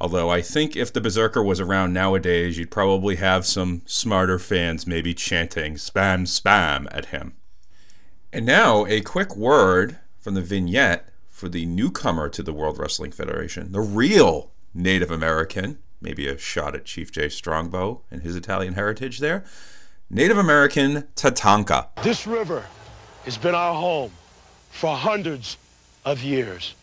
[0.00, 4.86] Although I think if the Berserker was around nowadays, you'd probably have some smarter fans
[4.86, 7.34] maybe chanting spam spam at him.
[8.32, 13.12] And now, a quick word from the vignette for the newcomer to the World Wrestling
[13.12, 18.74] Federation, the real Native American, maybe a shot at Chief Jay Strongbow and his Italian
[18.74, 19.44] heritage there,
[20.08, 21.88] Native American Tatanka.
[22.02, 22.64] This river
[23.24, 24.12] has been our home
[24.70, 25.56] for hundreds
[26.04, 26.74] of years.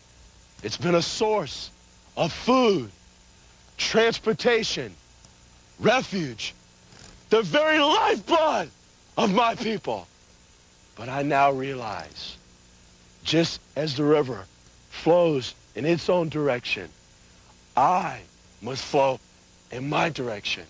[0.62, 1.70] It's been a source
[2.16, 2.90] of food,
[3.78, 4.94] transportation,
[5.80, 6.54] refuge,
[7.30, 8.68] the very lifeblood
[9.16, 10.06] of my people.
[10.96, 12.36] But I now realize,
[13.22, 14.44] just as the river
[14.90, 16.88] flows in its own direction,
[17.76, 18.20] I
[18.60, 19.20] must flow
[19.70, 20.64] in my direction.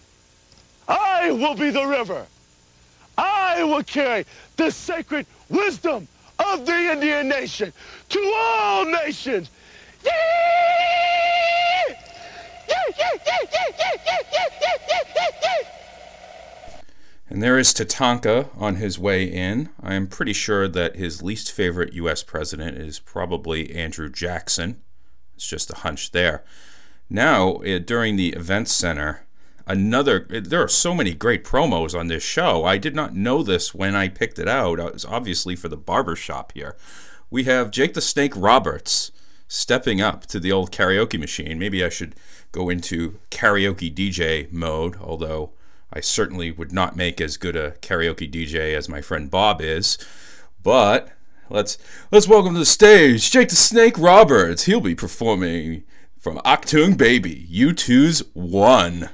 [0.86, 2.26] I will be the river.
[3.16, 6.06] I will carry the sacred wisdom
[6.38, 7.72] of the Indian nation
[8.11, 9.50] to all nations.
[10.04, 10.78] Yee!
[17.31, 19.68] And there is Tatanka on his way in.
[19.83, 22.22] I am pretty sure that his least favorite U.S.
[22.22, 24.81] president is probably Andrew Jackson.
[25.35, 26.43] It's just a hunch there.
[27.11, 29.26] Now, uh, during the event center,
[29.66, 32.64] another, there are so many great promos on this show.
[32.64, 34.81] I did not know this when I picked it out.
[34.81, 36.76] It was obviously for the barber shop here.
[37.31, 39.12] We have Jake the Snake Roberts
[39.49, 41.59] stepping up to the old karaoke machine.
[41.59, 42.14] Maybe I should
[42.53, 45.53] go into karaoke DJ mode, although
[45.93, 49.97] I certainly would not make as good a karaoke DJ as my friend Bob is.
[50.62, 51.09] But
[51.49, 51.78] let's
[52.11, 54.64] let's welcome to the stage Jake the Snake Roberts.
[54.64, 55.84] He'll be performing
[56.18, 59.09] from Achtung Baby, U2's One.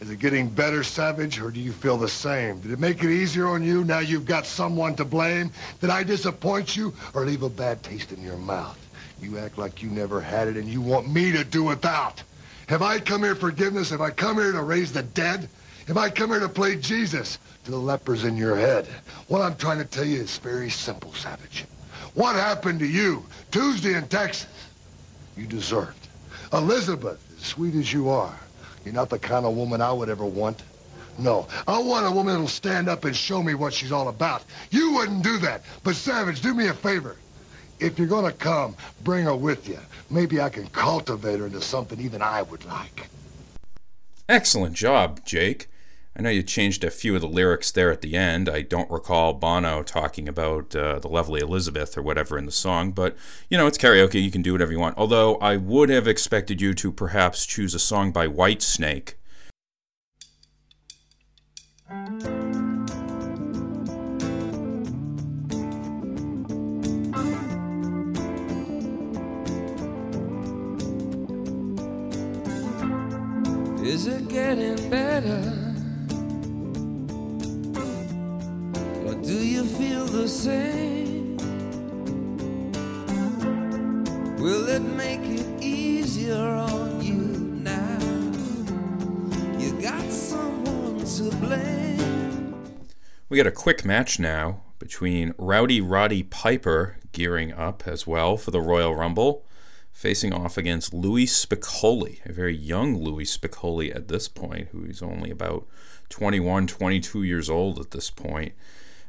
[0.00, 2.58] Is it getting better, Savage, or do you feel the same?
[2.60, 5.52] Did it make it easier on you now you've got someone to blame?
[5.80, 8.78] Did I disappoint you or leave a bad taste in your mouth?
[9.20, 12.22] You act like you never had it and you want me to do without.
[12.70, 13.90] Have I come here forgiveness?
[13.90, 15.48] Have I come here to raise the dead?
[15.88, 18.86] Have I come here to play Jesus to the lepers in your head?
[19.26, 21.64] What I'm trying to tell you is very simple, Savage.
[22.14, 24.46] What happened to you Tuesday in Texas?
[25.36, 26.06] You deserved.
[26.52, 28.38] Elizabeth, as sweet as you are,
[28.84, 30.62] you're not the kind of woman I would ever want.
[31.18, 34.44] No, I want a woman that'll stand up and show me what she's all about.
[34.70, 35.62] You wouldn't do that.
[35.82, 37.16] But Savage, do me a favor.
[37.80, 39.80] If you're gonna come, bring her with you.
[40.10, 43.08] Maybe I can cultivate her into something even I would like.
[44.28, 45.68] Excellent job, Jake.
[46.16, 48.48] I know you changed a few of the lyrics there at the end.
[48.48, 52.90] I don't recall Bono talking about uh, the lovely Elizabeth or whatever in the song,
[52.90, 53.16] but
[53.48, 54.22] you know, it's karaoke.
[54.22, 54.98] You can do whatever you want.
[54.98, 59.14] Although I would have expected you to perhaps choose a song by Whitesnake.
[73.90, 75.42] Is it getting better?
[79.04, 81.36] Or do you feel the same?
[84.38, 87.98] Will it make it easier on you now?
[89.58, 92.54] You got someone to blame.
[93.28, 98.52] We got a quick match now between Rowdy Roddy Piper gearing up as well for
[98.52, 99.44] the Royal Rumble,
[100.00, 105.02] facing off against Louie Spicolli, a very young Louie Spicolli at this point, who is
[105.02, 105.66] only about
[106.08, 108.54] 21, 22 years old at this point.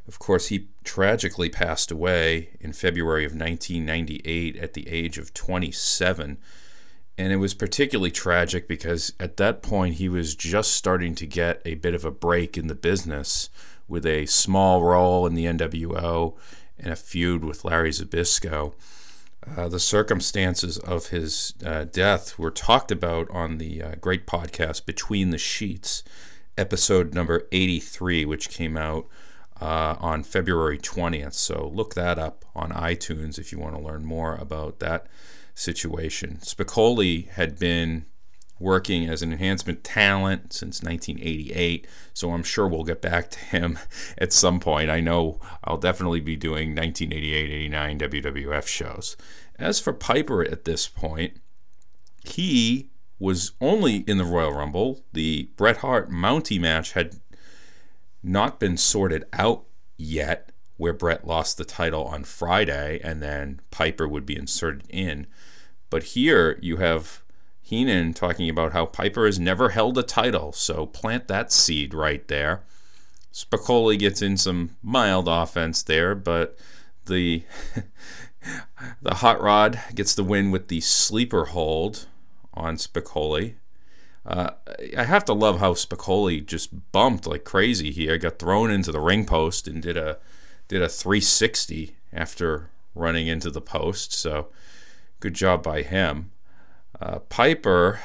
[0.05, 6.37] Of course, he tragically passed away in February of 1998 at the age of 27.
[7.17, 11.61] And it was particularly tragic because at that point he was just starting to get
[11.63, 13.49] a bit of a break in the business
[13.87, 16.35] with a small role in the NWO
[16.77, 18.73] and a feud with Larry Zbyszko.
[19.45, 24.85] Uh, the circumstances of his uh, death were talked about on the uh, great podcast
[24.85, 26.03] Between the Sheets,
[26.57, 29.07] episode number 83, which came out
[29.59, 31.33] uh, on February 20th.
[31.33, 35.07] So look that up on iTunes if you want to learn more about that
[35.55, 36.37] situation.
[36.41, 38.05] Spicolli had been
[38.61, 43.79] working as an enhancement talent since 1988, so I'm sure we'll get back to him
[44.17, 44.89] at some point.
[44.89, 49.17] I know I'll definitely be doing 1988 89 WWF shows.
[49.57, 51.39] As for Piper at this point,
[52.23, 52.89] he
[53.19, 55.03] was only in the Royal Rumble.
[55.13, 57.17] The Bret Hart Mountie match had
[58.23, 59.65] not been sorted out
[59.97, 65.27] yet, where Bret lost the title on Friday and then Piper would be inserted in.
[65.91, 67.21] But here you have
[67.71, 72.27] Heenan talking about how Piper has never held a title, so plant that seed right
[72.27, 72.63] there.
[73.33, 76.59] Spicolli gets in some mild offense there, but
[77.05, 77.45] the
[79.01, 82.07] the hot rod gets the win with the sleeper hold
[82.53, 83.53] on Spicolli.
[84.25, 84.49] Uh,
[84.97, 88.17] I have to love how Spicolli just bumped like crazy here.
[88.17, 90.17] Got thrown into the ring post and did a
[90.67, 94.11] did a 360 after running into the post.
[94.11, 94.47] So
[95.21, 96.31] good job by him.
[97.01, 97.99] Uh, Piper,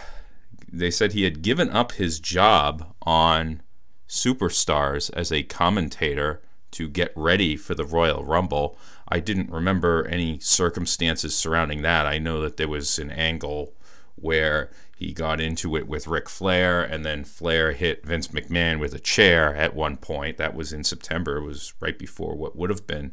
[0.72, 3.60] they said he had given up his job on
[4.08, 6.40] Superstars as a commentator
[6.70, 8.78] to get ready for the Royal Rumble.
[9.08, 12.06] I didn't remember any circumstances surrounding that.
[12.06, 13.74] I know that there was an angle
[14.14, 18.94] where he got into it with Ric Flair, and then Flair hit Vince McMahon with
[18.94, 20.38] a chair at one point.
[20.38, 21.36] That was in September.
[21.36, 23.12] It was right before what would have been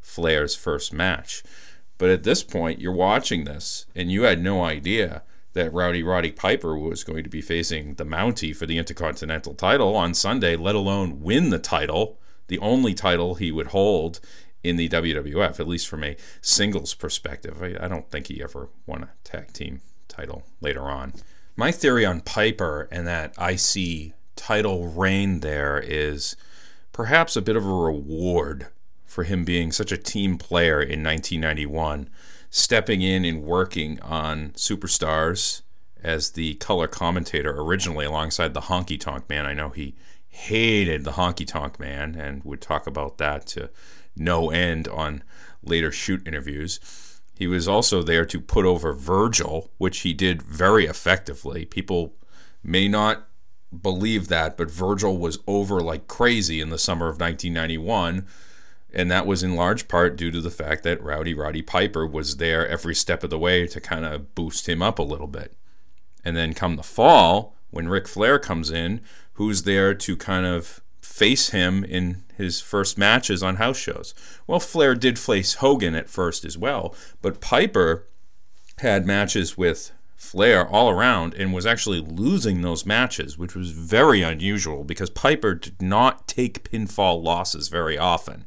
[0.00, 1.42] Flair's first match.
[1.98, 5.22] But at this point, you're watching this, and you had no idea
[5.52, 9.94] that Rowdy Roddy Piper was going to be facing the Mountie for the Intercontinental title
[9.94, 12.18] on Sunday, let alone win the title,
[12.48, 14.20] the only title he would hold
[14.64, 17.62] in the WWF, at least from a singles perspective.
[17.62, 21.12] I, I don't think he ever won a tag team title later on.
[21.56, 26.34] My theory on Piper and that IC title reign there is
[26.92, 28.68] perhaps a bit of a reward
[29.14, 32.10] for him being such a team player in 1991,
[32.50, 35.62] stepping in and working on Superstars
[36.02, 39.46] as the color commentator originally alongside the Honky Tonk Man.
[39.46, 39.94] I know he
[40.26, 43.70] hated the Honky Tonk Man and would talk about that to
[44.16, 45.22] no end on
[45.62, 46.80] later shoot interviews.
[47.38, 51.64] He was also there to put over Virgil, which he did very effectively.
[51.64, 52.16] People
[52.64, 53.28] may not
[53.80, 58.26] believe that, but Virgil was over like crazy in the summer of 1991
[58.94, 62.36] and that was in large part due to the fact that Rowdy Roddy Piper was
[62.36, 65.54] there every step of the way to kind of boost him up a little bit.
[66.24, 69.00] And then come the fall, when Ric Flair comes in,
[69.34, 74.14] who's there to kind of face him in his first matches on house shows?
[74.46, 78.06] Well, Flair did face Hogan at first as well, but Piper
[78.78, 84.22] had matches with Flair all around and was actually losing those matches, which was very
[84.22, 88.46] unusual because Piper did not take pinfall losses very often.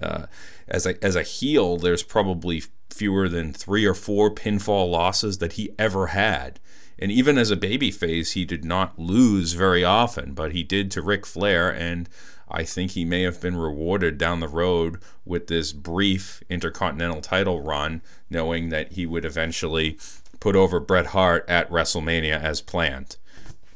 [0.00, 0.26] Uh,
[0.68, 5.54] as a as a heel, there's probably fewer than three or four pinfall losses that
[5.54, 6.60] he ever had.
[6.98, 11.02] And even as a babyface, he did not lose very often, but he did to
[11.02, 12.08] Ric Flair, and
[12.46, 17.62] I think he may have been rewarded down the road with this brief intercontinental title
[17.62, 19.98] run, knowing that he would eventually
[20.40, 23.16] put over Bret Hart at WrestleMania as planned.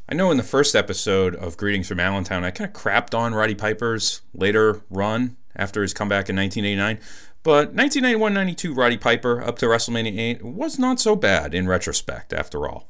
[0.06, 3.34] I know in the first episode of Greetings from Allentown, I kind of crapped on
[3.34, 6.98] Roddy Piper's later run after his comeback in 1989.
[7.42, 12.66] But 1991-92 Roddy Piper up to WrestleMania 8 was not so bad in retrospect after
[12.66, 12.88] all.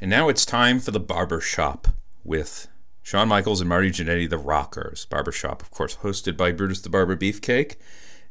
[0.00, 1.88] And now it's time for the barber shop
[2.24, 2.66] with
[3.08, 5.06] Shawn Michaels and Marty Jannetty, the Rockers.
[5.06, 7.76] Barbershop, of course, hosted by Brutus the Barber Beefcake.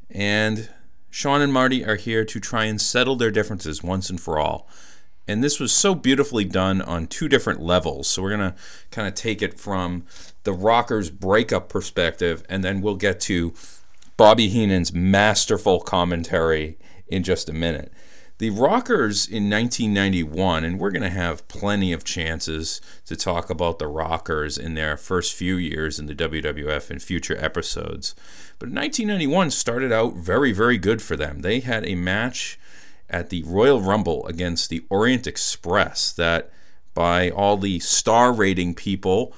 [0.07, 0.69] And
[1.09, 4.69] Shawn and Marty are here to try and settle their differences once and for all.
[5.27, 8.07] And this was so beautifully done on two different levels.
[8.07, 8.55] So we're going to
[8.91, 10.05] kind of take it from
[10.43, 13.55] the Rockers' breakup perspective, and then we'll get to
[14.15, 17.91] Bobby Heenan's masterful commentary in just a minute.
[18.39, 23.79] The Rockers in 1991, and we're going to have plenty of chances to talk about
[23.79, 28.13] the Rockers in their first few years in the WWF in future episodes.
[28.59, 31.39] But 1991 started out very, very good for them.
[31.39, 32.59] They had a match
[33.09, 36.51] at the Royal Rumble against the Orient Express that,
[36.93, 39.33] by all the star rating people,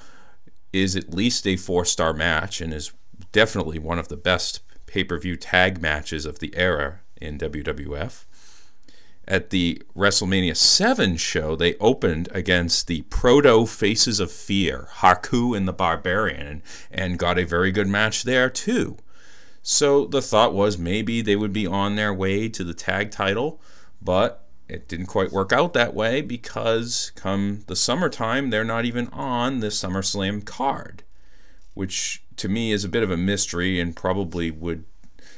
[0.74, 2.92] is at least a four star match and is
[3.32, 8.26] definitely one of the best pay per view tag matches of the era in WWF
[9.30, 15.68] at the WrestleMania 7 show, they opened against the Proto Faces of Fear, Haku and
[15.68, 18.98] the Barbarian, and got a very good match there too.
[19.62, 23.62] So the thought was maybe they would be on their way to the tag title,
[24.02, 29.10] but it didn't quite work out that way because come the summertime, they're not even
[29.10, 31.04] on the SummerSlam card,
[31.76, 34.86] which to me is a bit of a mystery and probably would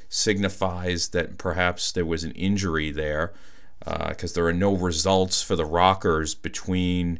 [0.08, 3.34] signifies that perhaps there was an injury there
[3.86, 7.20] because uh, there are no results for the Rockers between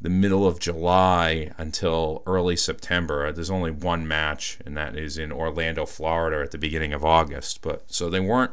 [0.00, 3.32] the middle of July until early September.
[3.32, 7.62] There's only one match, and that is in Orlando, Florida, at the beginning of August.
[7.62, 8.52] But so they weren't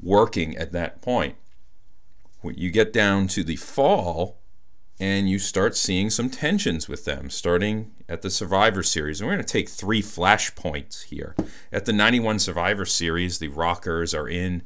[0.00, 1.36] working at that point.
[2.42, 4.38] When you get down to the fall,
[4.98, 9.20] and you start seeing some tensions with them, starting at the Survivor Series.
[9.20, 11.34] And we're going to take three flashpoints here.
[11.70, 14.62] At the 91 Survivor Series, the Rockers are in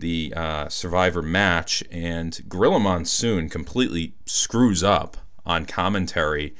[0.00, 6.54] the uh, Survivor match, and Gorilla Monsoon completely screws up on commentary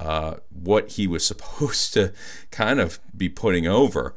[0.00, 2.12] uh, what he was supposed to
[2.50, 4.14] kind of be putting over.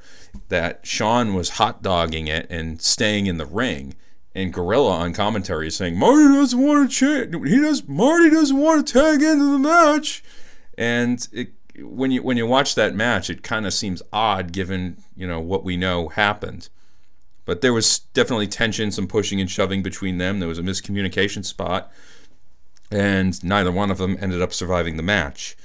[0.50, 3.96] That Shawn was hot dogging it and staying in the ring,
[4.36, 7.50] and Gorilla on commentary is saying Marty doesn't want to change.
[7.50, 7.88] He does.
[7.88, 10.24] Marty doesn't want to tag into the match,
[10.78, 14.98] and it, when you when you watch that match, it kind of seems odd given
[15.16, 16.70] you know what we know happened.
[17.48, 20.40] But there was definitely tension, some pushing and shoving between them.
[20.40, 21.90] There was a miscommunication spot,
[22.92, 25.56] and neither one of them ended up surviving the match.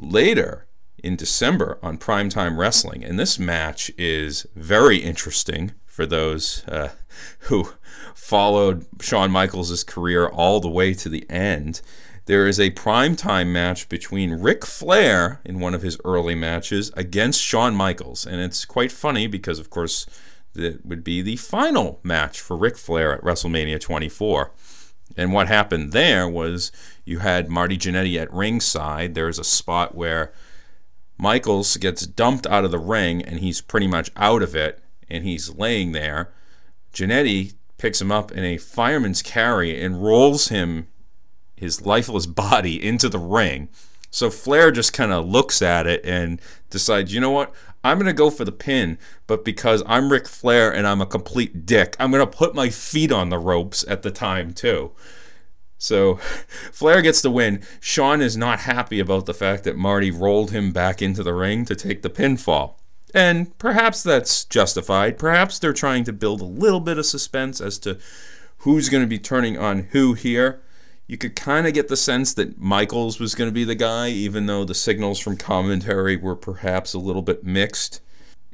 [0.00, 0.66] Later,
[1.02, 6.90] in December on Primetime Wrestling, and this match is very interesting for those uh,
[7.42, 7.72] who
[8.16, 11.80] followed Shawn Michaels' career all the way to the end.
[12.26, 17.40] There is a primetime match between Ric Flair in one of his early matches against
[17.40, 18.26] Shawn Michaels.
[18.26, 20.04] And it's quite funny because, of course,
[20.54, 24.52] that would be the final match for Ric Flair at WrestleMania 24.
[25.16, 26.70] And what happened there was
[27.04, 29.14] you had Marty Jannetty at ringside.
[29.14, 30.32] There's a spot where
[31.16, 35.24] Michaels gets dumped out of the ring and he's pretty much out of it and
[35.24, 36.32] he's laying there.
[36.92, 40.88] Jannetty picks him up in a fireman's carry and rolls him,
[41.56, 43.68] his lifeless body, into the ring.
[44.10, 46.40] So Flair just kind of looks at it and
[46.70, 47.52] decides, you know what?
[47.84, 51.06] I'm going to go for the pin, but because I'm Ric Flair and I'm a
[51.06, 54.92] complete dick, I'm going to put my feet on the ropes at the time, too.
[55.78, 56.14] So
[56.72, 57.62] Flair gets the win.
[57.80, 61.64] Shawn is not happy about the fact that Marty rolled him back into the ring
[61.66, 62.74] to take the pinfall.
[63.14, 65.18] And perhaps that's justified.
[65.18, 67.98] Perhaps they're trying to build a little bit of suspense as to
[68.58, 70.60] who's going to be turning on who here
[71.08, 74.10] you could kind of get the sense that Michaels was going to be the guy,
[74.10, 78.02] even though the signals from commentary were perhaps a little bit mixed.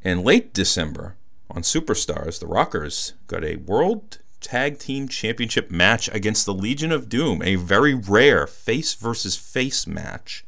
[0.05, 1.17] And late December,
[1.51, 7.09] on Superstars, the Rockers got a World Tag Team Championship match against the Legion of
[7.09, 10.45] Doom, a very rare face versus face match.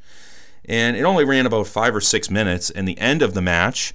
[0.64, 2.70] And it only ran about five or six minutes.
[2.70, 3.92] And the end of the match,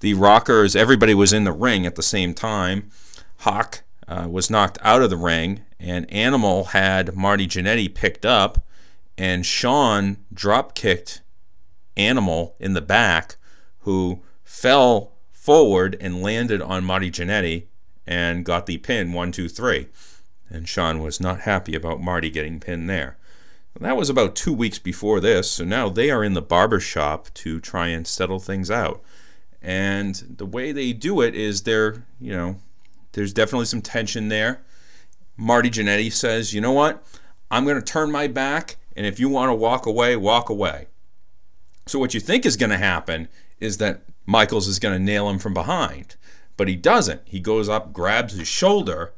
[0.00, 2.90] the Rockers, everybody was in the ring at the same time.
[3.38, 8.64] Hawk uh, was knocked out of the ring, and Animal had Marty Jannetty picked up,
[9.16, 11.22] and Shawn drop kicked
[11.96, 13.36] Animal in the back,
[13.80, 17.66] who fell forward and landed on Marty Jannetty
[18.06, 19.88] and got the pin one, two, three.
[20.48, 23.16] And Shawn was not happy about Marty getting pinned there.
[23.80, 27.28] That was about two weeks before this, so now they are in the barber shop
[27.34, 29.02] to try and settle things out.
[29.62, 32.56] And the way they do it is they're, you know,
[33.12, 34.62] there's definitely some tension there.
[35.36, 37.04] Marty Jannetty says, you know what?
[37.50, 40.88] I'm going to turn my back, and if you want to walk away, walk away.
[41.86, 43.28] So, what you think is going to happen
[43.60, 46.16] is that Michaels is going to nail him from behind,
[46.56, 47.22] but he doesn't.
[47.24, 49.12] He goes up, grabs his shoulder.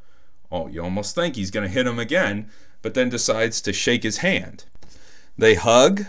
[0.51, 2.49] Oh, you almost think he's going to hit him again,
[2.81, 4.65] but then decides to shake his hand.
[5.37, 6.05] They hug,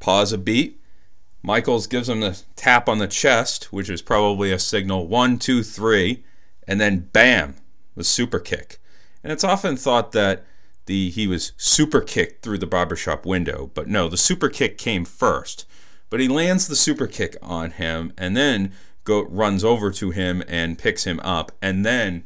[0.00, 0.80] pause a beat.
[1.42, 5.62] Michaels gives him the tap on the chest, which is probably a signal one, two,
[5.62, 6.24] three
[6.68, 7.56] and then bam,
[7.96, 8.78] the super kick.
[9.24, 10.44] And it's often thought that
[10.86, 15.04] the he was super kicked through the barbershop window, but no, the super kick came
[15.04, 15.66] first.
[16.10, 18.72] But he lands the super kick on him and then
[19.04, 22.24] go runs over to him and picks him up and then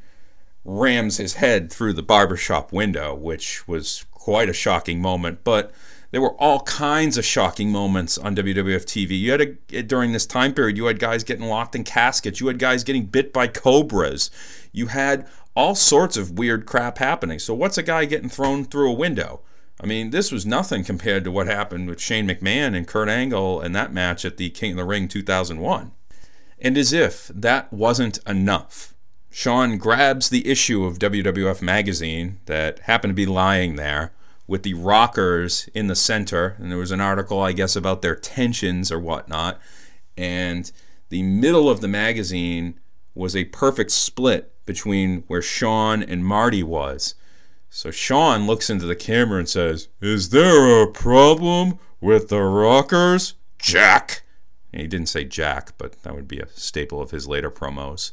[0.64, 5.72] rams his head through the barbershop window, which was quite a shocking moment, but
[6.12, 9.18] there were all kinds of shocking moments on WWF TV.
[9.18, 12.46] You had a, during this time period, you had guys getting locked in caskets, you
[12.46, 14.30] had guys getting bit by cobras,
[14.72, 17.38] you had all sorts of weird crap happening.
[17.38, 19.40] So what's a guy getting thrown through a window?
[19.80, 23.62] I mean, this was nothing compared to what happened with Shane McMahon and Kurt Angle
[23.62, 25.92] in that match at the King of the Ring 2001.
[26.60, 28.94] And as if that wasn't enough,
[29.30, 34.12] Shawn grabs the issue of WWF magazine that happened to be lying there
[34.46, 36.56] with the rockers in the center.
[36.58, 39.60] And there was an article, I guess, about their tensions or whatnot.
[40.16, 40.70] And
[41.08, 42.78] the middle of the magazine
[43.14, 47.14] was a perfect split between where Shawn and Marty was.
[47.70, 53.34] So Shawn looks into the camera and says, Is there a problem with the rockers?
[53.58, 54.22] Jack.
[54.72, 58.12] And he didn't say Jack, but that would be a staple of his later promos.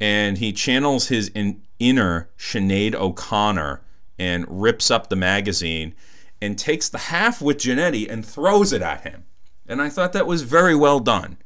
[0.00, 3.82] And he channels his in- inner Sinead O'Connor
[4.18, 5.94] and rips up the magazine
[6.40, 9.24] and takes the half with Jannetty and throws it at him.
[9.66, 11.38] And I thought that was very well done.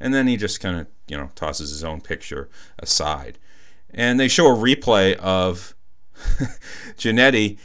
[0.00, 2.48] And then he just kind of, you know, tosses his own picture
[2.78, 3.38] aside.
[3.90, 5.74] And they show a replay of
[6.96, 7.58] Jannetty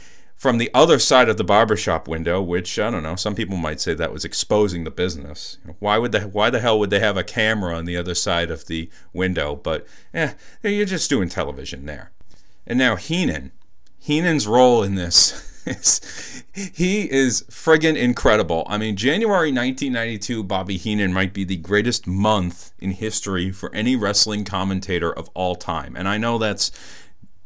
[0.44, 3.80] from the other side of the barbershop window, which I don't know, some people might
[3.80, 5.56] say that was exposing the business.
[5.78, 8.50] Why would the why the hell would they have a camera on the other side
[8.50, 9.56] of the window?
[9.56, 12.10] But eh, you're just doing television there.
[12.66, 13.52] And now Heenan,
[14.04, 18.66] Heenan's role in this is he is friggin' incredible.
[18.68, 23.96] I mean, January 1992, Bobby Heenan might be the greatest month in history for any
[23.96, 25.96] wrestling commentator of all time.
[25.96, 26.70] And I know that's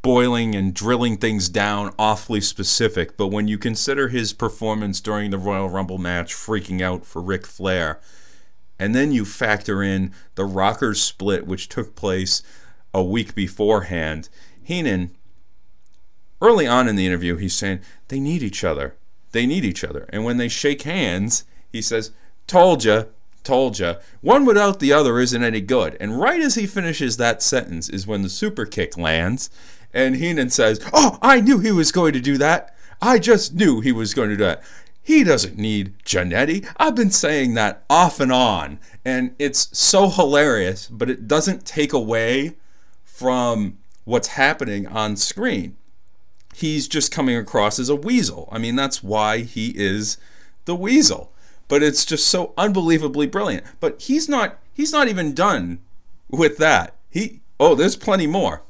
[0.02, 5.38] boiling and drilling things down awfully specific, but when you consider his performance during the
[5.38, 8.00] Royal Rumble match, freaking out for Ric Flair,
[8.80, 12.42] and then you factor in the Rockers split, which took place
[12.92, 14.28] a week beforehand,
[14.60, 15.12] Heenan,
[16.40, 18.96] early on in the interview, he's saying they need each other.
[19.32, 20.06] They need each other.
[20.10, 22.12] And when they shake hands, he says,
[22.46, 23.04] Told ya,
[23.44, 23.96] told ya.
[24.20, 25.96] One without the other isn't any good.
[26.00, 29.50] And right as he finishes that sentence is when the super kick lands
[29.92, 32.74] and Heenan says, Oh, I knew he was going to do that.
[33.00, 34.62] I just knew he was going to do that.
[35.02, 36.68] He doesn't need Jannetty.
[36.76, 38.78] I've been saying that off and on.
[39.04, 42.56] And it's so hilarious, but it doesn't take away
[43.04, 45.76] from what's happening on screen.
[46.58, 48.48] He's just coming across as a weasel.
[48.50, 50.16] I mean, that's why he is
[50.64, 51.32] the weasel.
[51.68, 53.64] But it's just so unbelievably brilliant.
[53.78, 55.78] But he's not he's not even done
[56.28, 56.96] with that.
[57.10, 58.62] He oh, there's plenty more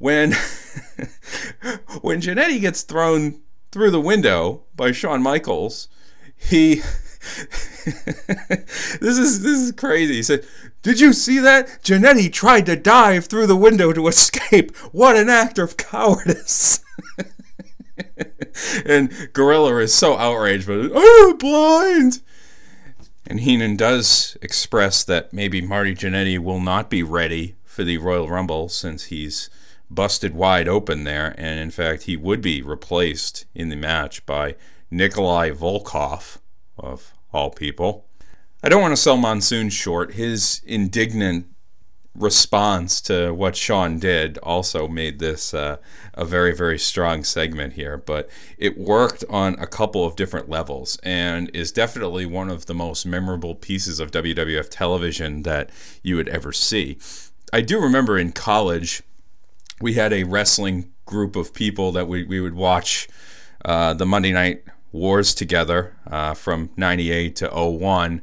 [0.00, 0.32] when
[2.00, 3.40] when Jannetty gets thrown
[3.70, 5.88] through the window by Shawn Michaels,
[6.34, 6.76] he
[7.84, 10.14] this is this is crazy.
[10.14, 10.46] He said,
[10.82, 11.82] "Did you see that?
[11.82, 14.74] Jannetty tried to dive through the window to escape.
[14.90, 16.80] What an act of cowardice!"
[18.86, 22.20] and Gorilla is so outraged, but oh, blind.
[23.26, 28.28] And Heenan does express that maybe Marty Jannetty will not be ready for the Royal
[28.28, 29.48] Rumble since he's
[29.90, 34.54] busted wide open there, and in fact, he would be replaced in the match by
[34.90, 36.38] Nikolai Volkov,
[36.78, 38.06] of all people.
[38.62, 40.14] I don't want to sell Monsoon short.
[40.14, 41.46] His indignant
[42.14, 45.76] response to what Shawn did also made this uh,
[46.14, 50.98] a very, very strong segment here, but it worked on a couple of different levels
[51.02, 55.70] and is definitely one of the most memorable pieces of WWF television that
[56.02, 56.98] you would ever see.
[57.52, 59.02] I do remember in college
[59.80, 63.08] we had a wrestling group of people that we, we would watch
[63.64, 68.20] uh, the Monday Night Wars together uh, from 98 to 01.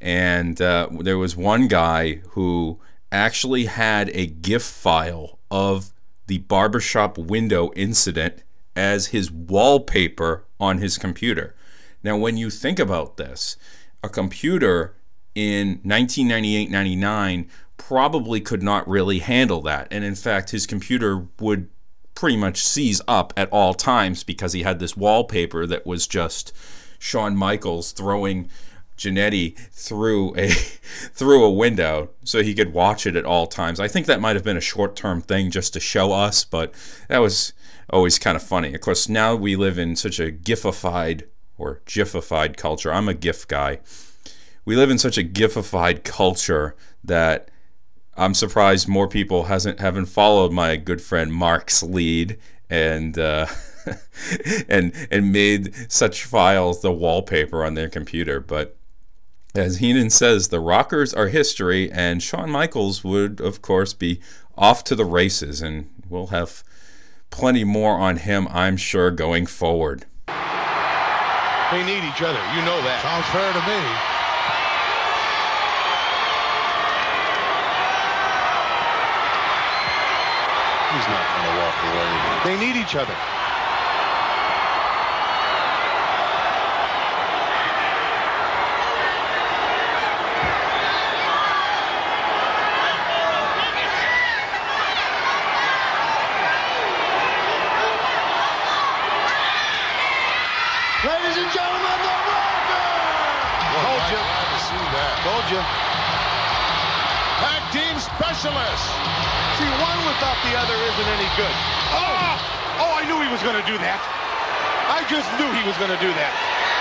[0.00, 2.78] And uh, there was one guy who
[3.10, 5.92] actually had a GIF file of
[6.26, 8.42] the barbershop window incident
[8.76, 11.54] as his wallpaper on his computer.
[12.02, 13.56] Now, when you think about this,
[14.02, 14.94] a computer
[15.34, 19.88] in 1998 99 probably could not really handle that.
[19.90, 21.68] And in fact, his computer would
[22.14, 26.52] pretty much seize up at all times because he had this wallpaper that was just
[26.98, 28.50] Shawn Michaels throwing
[28.98, 30.48] Jannetty through a
[31.14, 33.80] through a window so he could watch it at all times.
[33.80, 36.74] I think that might have been a short-term thing just to show us, but
[37.08, 37.52] that was
[37.90, 38.74] always kind of funny.
[38.74, 41.24] Of course, now we live in such a gifified
[41.56, 42.92] or gifified culture.
[42.92, 43.80] I'm a GIF guy.
[44.64, 47.50] We live in such a gifified culture that
[48.16, 52.38] I'm surprised more people hasn't haven't followed my good friend Mark's lead
[52.68, 53.46] and uh,
[54.68, 58.40] and and made such files the wallpaper on their computer.
[58.40, 58.77] But
[59.54, 64.20] as Heenan says, the Rockers are history, and Shawn Michaels would, of course, be
[64.56, 66.62] off to the races, and we'll have
[67.30, 70.04] plenty more on him, I'm sure, going forward.
[70.26, 72.40] They need each other.
[72.56, 73.00] You know that.
[73.04, 73.80] Sounds fair to me.
[80.88, 82.08] He's not going to walk away.
[82.48, 83.12] They need each other.
[110.48, 111.56] The other isn't any good.
[111.92, 112.80] Oh!
[112.80, 114.00] Oh, I knew he was going to do that.
[114.88, 116.32] I just knew he was going to do that.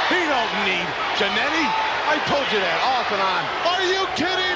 [0.08, 0.88] He don't need
[1.20, 1.68] Jannetty.
[2.08, 3.44] I told you that off and on.
[3.68, 4.56] Are you kidding?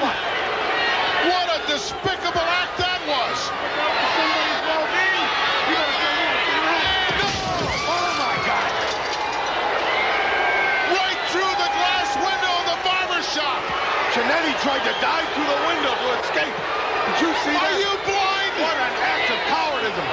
[1.28, 3.36] What a despicable act that was!
[7.84, 8.72] Oh my God!
[10.88, 13.59] Right through the glass window of the barber shop!
[14.16, 16.55] Jannetty tried to dive through the window to escape.
[16.55, 17.76] Did you see that?
[17.76, 18.41] Are you blind?
[18.62, 20.05] What an act of cowardism!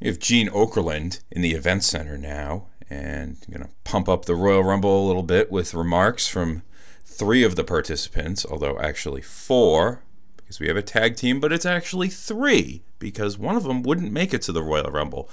[0.00, 4.26] We have Gene Okerlund in the event center now, and I'm going to pump up
[4.26, 6.62] the Royal Rumble a little bit with remarks from
[7.06, 10.02] three of the participants, although actually four,
[10.36, 14.12] because we have a tag team, but it's actually three, because one of them wouldn't
[14.12, 15.30] make it to the Royal Rumble.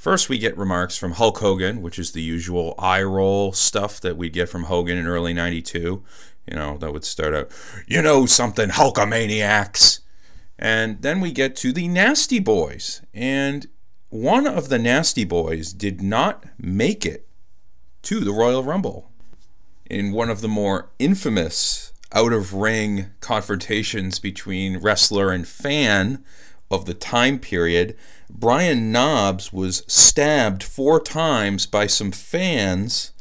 [0.00, 4.16] First, we get remarks from Hulk Hogan, which is the usual eye roll stuff that
[4.16, 6.02] we'd get from Hogan in early 92.
[6.46, 7.50] You know, that would start out,
[7.86, 10.00] you know something, Hulkamaniacs.
[10.58, 13.02] And then we get to the Nasty Boys.
[13.12, 13.66] And
[14.08, 17.28] one of the Nasty Boys did not make it
[18.04, 19.10] to the Royal Rumble.
[19.84, 26.24] In one of the more infamous out of ring confrontations between wrestler and fan
[26.70, 27.96] of the time period,
[28.30, 33.12] Brian Knobbs was stabbed four times by some fans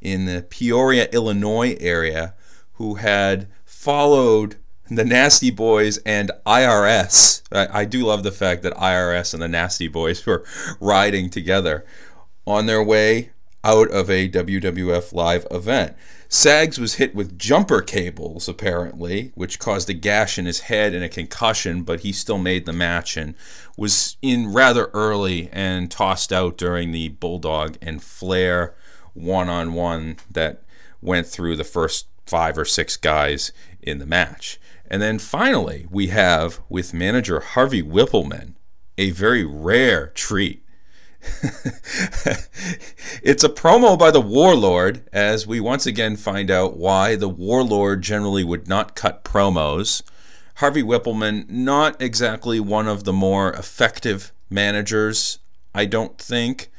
[0.00, 2.34] in the Peoria, Illinois area
[2.74, 4.56] who had followed
[4.88, 7.42] the Nasty Boys and IRS.
[7.52, 10.44] I, I, do love the fact that IRS and the Nasty Boys were
[10.80, 11.84] riding together
[12.46, 13.30] on their way
[13.64, 15.96] out of a WWF live event.
[16.34, 21.04] Sags was hit with jumper cables, apparently, which caused a gash in his head and
[21.04, 23.34] a concussion, but he still made the match and
[23.76, 28.74] was in rather early and tossed out during the Bulldog and Flair
[29.12, 30.62] one on one that
[31.02, 33.52] went through the first five or six guys
[33.82, 34.58] in the match.
[34.86, 38.54] And then finally, we have with manager Harvey Wippleman
[38.96, 40.61] a very rare treat.
[43.22, 48.02] it's a promo by the Warlord as we once again find out why the Warlord
[48.02, 50.02] generally would not cut promos.
[50.56, 55.38] Harvey Wippleman, not exactly one of the more effective managers,
[55.74, 56.70] I don't think.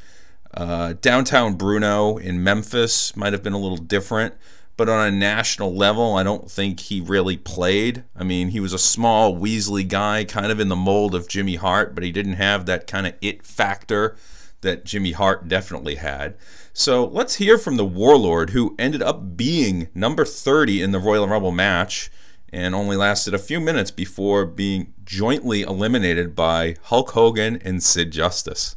[0.53, 4.35] Uh, downtown Bruno in Memphis might have been a little different
[4.75, 8.03] but on a national level, I don't think he really played.
[8.15, 11.55] I mean, he was a small, Weasley guy, kind of in the mold of Jimmy
[11.55, 14.15] Hart, but he didn't have that kind of it factor
[14.63, 16.35] that Jimmy Hart definitely had.
[16.73, 21.27] So let's hear from the Warlord, who ended up being number 30 in the Royal
[21.27, 22.09] Rumble match
[22.51, 28.11] and only lasted a few minutes before being jointly eliminated by Hulk Hogan and Sid
[28.11, 28.75] Justice.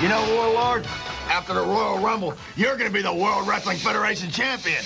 [0.00, 0.86] You know, Warlord,
[1.28, 4.82] after the Royal Rumble, you're going to be the World Wrestling Federation champion.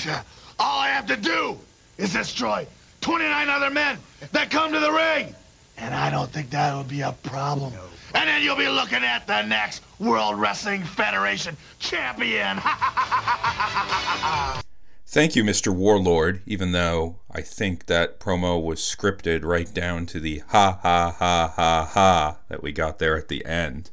[0.58, 1.58] All I have to do
[1.96, 2.66] is destroy
[3.00, 3.98] 29 other men
[4.32, 5.34] that come to the ring.
[5.78, 7.72] And I don't think that'll be a problem.
[8.14, 12.60] And then you'll be looking at the next World Wrestling Federation champion.
[15.08, 15.72] Thank you, Mr.
[15.72, 21.14] Warlord, even though I think that promo was scripted right down to the ha ha
[21.18, 23.90] ha ha ha that we got there at the end.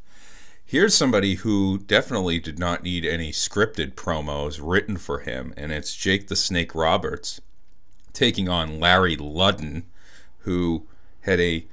[0.66, 5.96] Here's somebody who definitely did not need any scripted promos written for him, and it's
[5.96, 7.40] Jake the Snake Roberts
[8.12, 9.84] taking on Larry Ludden,
[10.40, 10.88] who
[11.22, 11.68] had a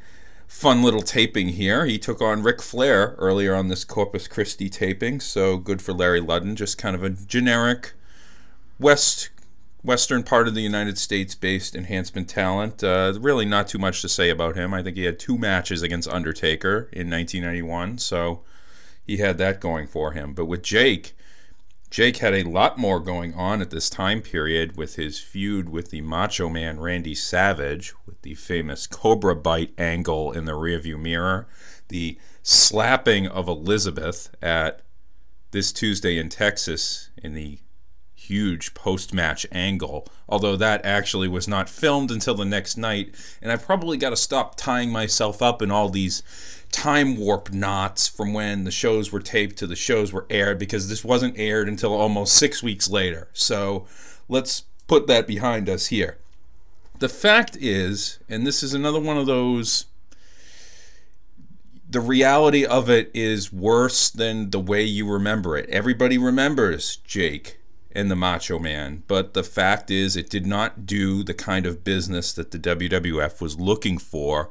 [0.51, 1.87] fun little taping here.
[1.87, 6.21] He took on Ric Flair earlier on this Corpus Christi taping, so good for Larry
[6.21, 6.57] Ludden.
[6.57, 7.93] Just kind of a generic
[8.79, 9.31] West
[9.85, 12.83] Western part of the United States based enhancement talent.
[12.83, 14.75] Uh, really, not too much to say about him.
[14.75, 18.43] I think he had two matches against Undertaker in 1991, so
[19.07, 20.35] he had that going for him.
[20.35, 21.17] But with Jake,
[21.91, 25.91] Jake had a lot more going on at this time period with his feud with
[25.91, 31.49] the Macho Man Randy Savage, with the famous Cobra Bite angle in the rearview mirror,
[31.89, 34.83] the slapping of Elizabeth at
[35.51, 37.59] this Tuesday in Texas in the
[38.15, 43.13] huge post match angle, although that actually was not filmed until the next night.
[43.43, 46.23] And I probably got to stop tying myself up in all these
[46.73, 50.89] time warp knots from when the shows were taped to the shows were aired because
[50.89, 53.29] this wasn't aired until almost six weeks later.
[53.33, 53.87] So
[54.29, 56.19] let's put that behind us here.
[56.99, 59.87] The fact is, and this is another one of those
[61.91, 65.69] the reality of it is worse than the way you remember it.
[65.71, 67.59] Everybody remembers Jake
[67.91, 71.83] and the Macho Man, but the fact is, it did not do the kind of
[71.83, 74.51] business that the WWF was looking for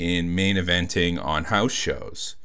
[0.00, 2.36] in main eventing on house shows.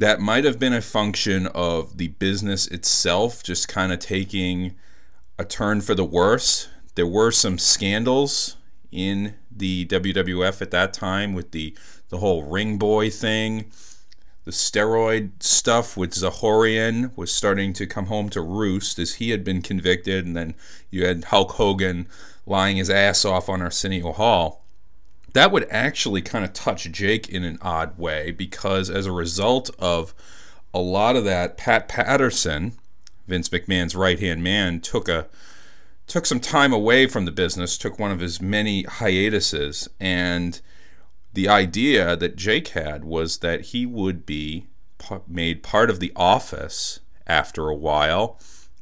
[0.00, 4.74] That might have been a function of the business itself just kind of taking
[5.38, 6.68] a turn for the worse.
[6.96, 8.56] There were some scandals
[8.90, 11.76] in the WWF at that time with the
[12.08, 13.70] the whole ring boy thing.
[14.44, 19.44] The steroid stuff with Zahorian was starting to come home to roost as he had
[19.44, 20.54] been convicted, and then
[20.90, 22.08] you had Hulk Hogan
[22.44, 24.61] lying his ass off on Arsenio Hall.
[25.32, 29.70] That would actually kind of touch Jake in an odd way because as a result
[29.78, 30.14] of
[30.74, 32.72] a lot of that, Pat Patterson,
[33.26, 35.28] Vince McMahon's right hand man, took a
[36.06, 40.60] took some time away from the business, took one of his many hiatuses, and
[41.32, 44.66] the idea that Jake had was that he would be
[45.26, 48.38] made part of the office after a while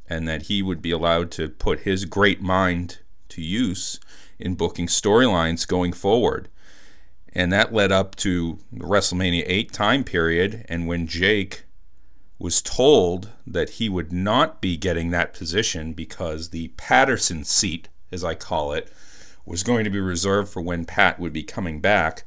[0.09, 2.99] and that he would be allowed to put his great mind
[3.29, 3.99] to use
[4.41, 6.49] in booking storylines going forward.
[7.33, 11.63] And that led up to the WrestleMania 8 time period and when Jake
[12.37, 18.23] was told that he would not be getting that position because the Patterson seat, as
[18.23, 18.91] I call it,
[19.45, 22.25] was going to be reserved for when Pat would be coming back.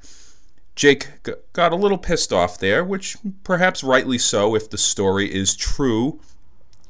[0.76, 1.08] Jake
[1.52, 6.20] got a little pissed off there, which perhaps rightly so if the story is true,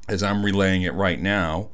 [0.09, 1.70] as I'm relaying it right now.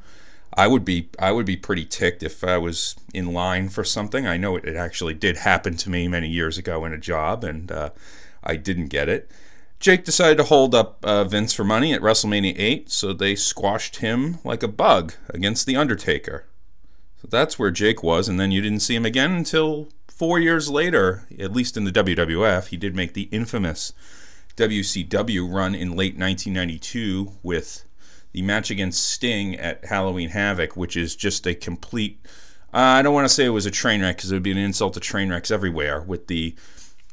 [0.61, 4.27] I would be I would be pretty ticked if I was in line for something.
[4.27, 7.45] I know it, it actually did happen to me many years ago in a job,
[7.45, 7.91] and uh,
[8.45, 9.31] I didn't get it.
[9.79, 13.97] Jake decided to hold up uh, Vince for money at WrestleMania 8, so they squashed
[13.97, 16.45] him like a bug against The Undertaker.
[17.23, 20.69] So that's where Jake was, and then you didn't see him again until four years
[20.69, 22.67] later, at least in the WWF.
[22.67, 23.95] He did make the infamous
[24.57, 27.87] WCW run in late 1992 with
[28.33, 32.21] the match against Sting at Halloween Havoc, which is just a complete.
[32.73, 34.53] Uh, I don't want to say it was a train wreck because it would be
[34.53, 36.01] an insult to train wrecks everywhere.
[36.01, 36.55] With the,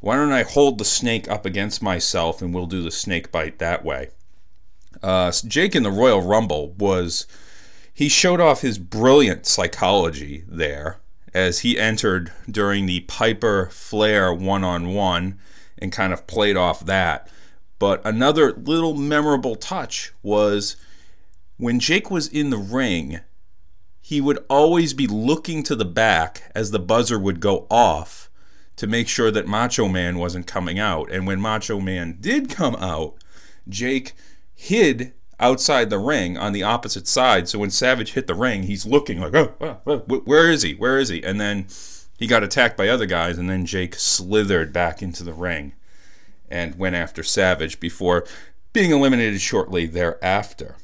[0.02, 3.60] why don't I hold the snake up against myself and we'll do the snake bite
[3.60, 4.10] that way?
[5.02, 7.28] Uh, Jake in the Royal Rumble was
[7.94, 11.00] he showed off his brilliant psychology there
[11.34, 15.40] as he entered during the Piper Flair one on one
[15.78, 17.30] and kind of played off that.
[17.80, 20.78] But another little memorable touch was
[21.58, 23.20] when Jake was in the ring,
[24.00, 28.30] he would always be looking to the back as the buzzer would go off
[28.78, 31.12] to make sure that Macho Man wasn't coming out.
[31.12, 33.16] And when Macho Man did come out,
[33.68, 34.14] Jake
[34.54, 37.50] hid outside the ring on the opposite side.
[37.50, 40.74] So when Savage hit the ring, he's looking like, oh, oh, oh, where is he?
[40.74, 41.24] Where is he?
[41.24, 41.68] And then
[42.18, 45.74] he got attacked by other guys, and then Jake slithered back into the ring
[46.50, 48.26] and went after Savage before
[48.74, 50.78] being eliminated shortly thereafter.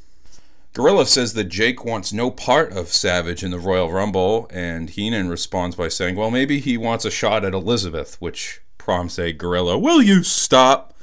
[0.73, 5.29] Gorilla says that Jake wants no part of Savage in the Royal Rumble, and Heenan
[5.29, 9.77] responds by saying, well, maybe he wants a shot at Elizabeth, which prompts a Gorilla,
[9.77, 10.95] will you stop?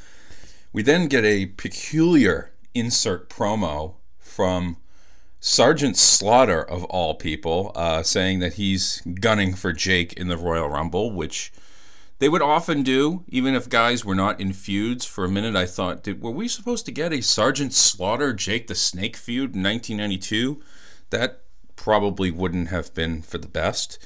[0.72, 4.76] We then get a peculiar insert promo from
[5.38, 10.68] Sergeant Slaughter, of all people, uh, saying that he's gunning for Jake in the Royal
[10.68, 11.52] Rumble, which
[12.20, 15.04] they would often do, even if guys were not in feuds.
[15.04, 18.68] For a minute, I thought, did, were we supposed to get a Sergeant Slaughter Jake
[18.68, 20.62] the Snake feud in 1992?
[21.10, 21.42] That
[21.74, 23.98] probably wouldn't have been for the best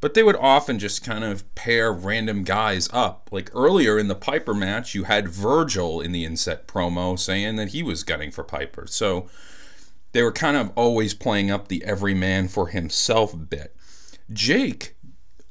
[0.00, 3.28] but they would often just kind of pair random guys up.
[3.32, 7.68] Like earlier in the Piper match, you had Virgil in the inset promo saying that
[7.68, 8.86] he was gunning for Piper.
[8.86, 9.28] So
[10.12, 13.74] they were kind of always playing up the every man for himself bit.
[14.32, 14.96] Jake,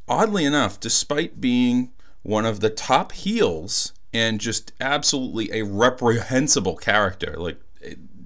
[0.08, 1.92] oddly enough, despite being
[2.26, 7.62] one of the top heels and just absolutely a reprehensible character, like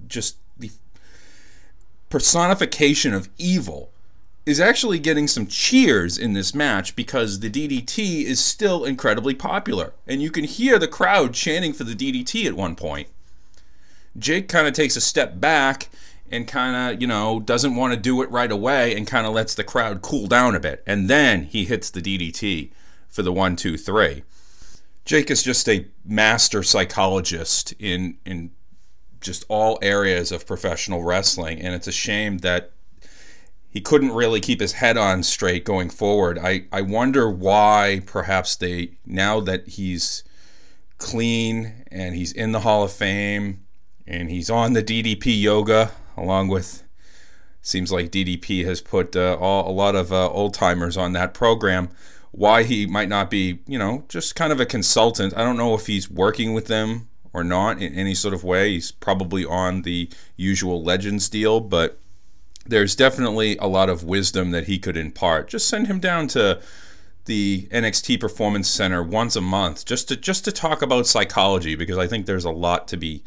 [0.08, 0.70] just the
[2.08, 3.90] personification of evil
[4.46, 9.92] is actually getting some cheers in this match because the DDT is still incredibly popular.
[10.06, 13.08] And you can hear the crowd chanting for the DDT at one point.
[14.18, 15.90] Jake kind of takes a step back
[16.30, 19.34] and kind of, you know, doesn't want to do it right away and kind of
[19.34, 20.82] lets the crowd cool down a bit.
[20.86, 22.70] And then he hits the DDT
[23.10, 24.22] for the one, two, three.
[25.04, 28.50] Jake is just a master psychologist in in
[29.20, 32.72] just all areas of professional wrestling, and it's a shame that
[33.68, 36.38] he couldn't really keep his head on straight going forward.
[36.38, 40.24] I, I wonder why perhaps they now that he's
[40.98, 43.64] clean and he's in the Hall of Fame
[44.06, 46.82] and he's on the DDP yoga along with
[47.62, 51.34] seems like DDP has put uh, all, a lot of uh, old timers on that
[51.34, 51.90] program.
[52.32, 55.36] Why he might not be, you know, just kind of a consultant.
[55.36, 58.74] I don't know if he's working with them or not in any sort of way.
[58.74, 61.98] He's probably on the usual Legends deal, but
[62.66, 65.48] there's definitely a lot of wisdom that he could impart.
[65.48, 66.60] Just send him down to
[67.24, 71.98] the NXT Performance Center once a month just to just to talk about psychology because
[71.98, 73.22] I think there's a lot to be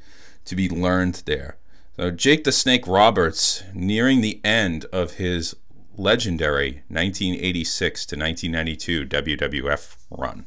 [0.45, 1.57] to be learned there.
[1.95, 5.55] So Jake the Snake Roberts nearing the end of his
[5.97, 10.45] legendary 1986 to 1992 WWF run.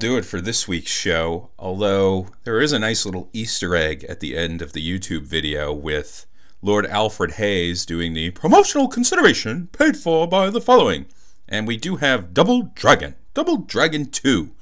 [0.00, 4.20] Do it for this week's show, although there is a nice little Easter egg at
[4.20, 6.24] the end of the YouTube video with
[6.62, 11.04] Lord Alfred Hayes doing the promotional consideration paid for by the following.
[11.46, 13.14] And we do have Double Dragon.
[13.34, 14.52] Double Dragon 2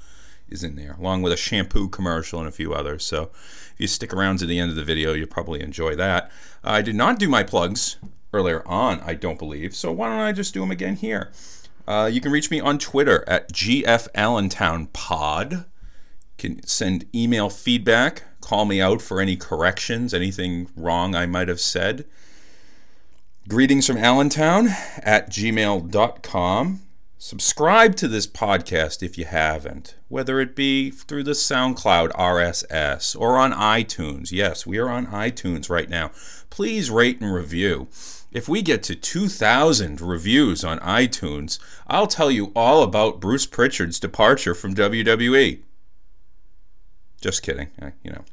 [0.49, 3.05] is in there, along with a shampoo commercial and a few others.
[3.05, 6.29] So if you stick around to the end of the video, you'll probably enjoy that.
[6.65, 7.95] I did not do my plugs
[8.33, 11.31] earlier on, I don't believe, so why don't I just do them again here?
[11.89, 15.65] Uh, you can reach me on Twitter at GFAllentownPod.
[16.37, 21.59] Can send email feedback, call me out for any corrections, anything wrong I might have
[21.59, 22.05] said.
[23.47, 24.67] Greetings from Allentown
[25.01, 26.81] at gmail.com.
[27.17, 33.39] Subscribe to this podcast if you haven't, whether it be through the SoundCloud RSS or
[33.39, 34.31] on iTunes.
[34.31, 36.11] Yes, we are on iTunes right now.
[36.51, 37.87] Please rate and review.
[38.31, 41.57] If we get to 2,000 reviews on iTunes,
[41.87, 45.61] I'll tell you all about Bruce Prichard's departure from WWE.
[47.21, 47.69] Just kidding.
[47.81, 48.23] I, you know,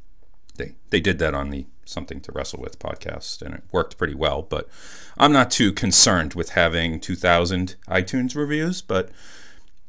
[0.56, 4.14] they they did that on the Something to Wrestle With podcast, and it worked pretty
[4.14, 4.42] well.
[4.42, 4.68] But
[5.16, 8.82] I'm not too concerned with having 2,000 iTunes reviews.
[8.82, 9.10] But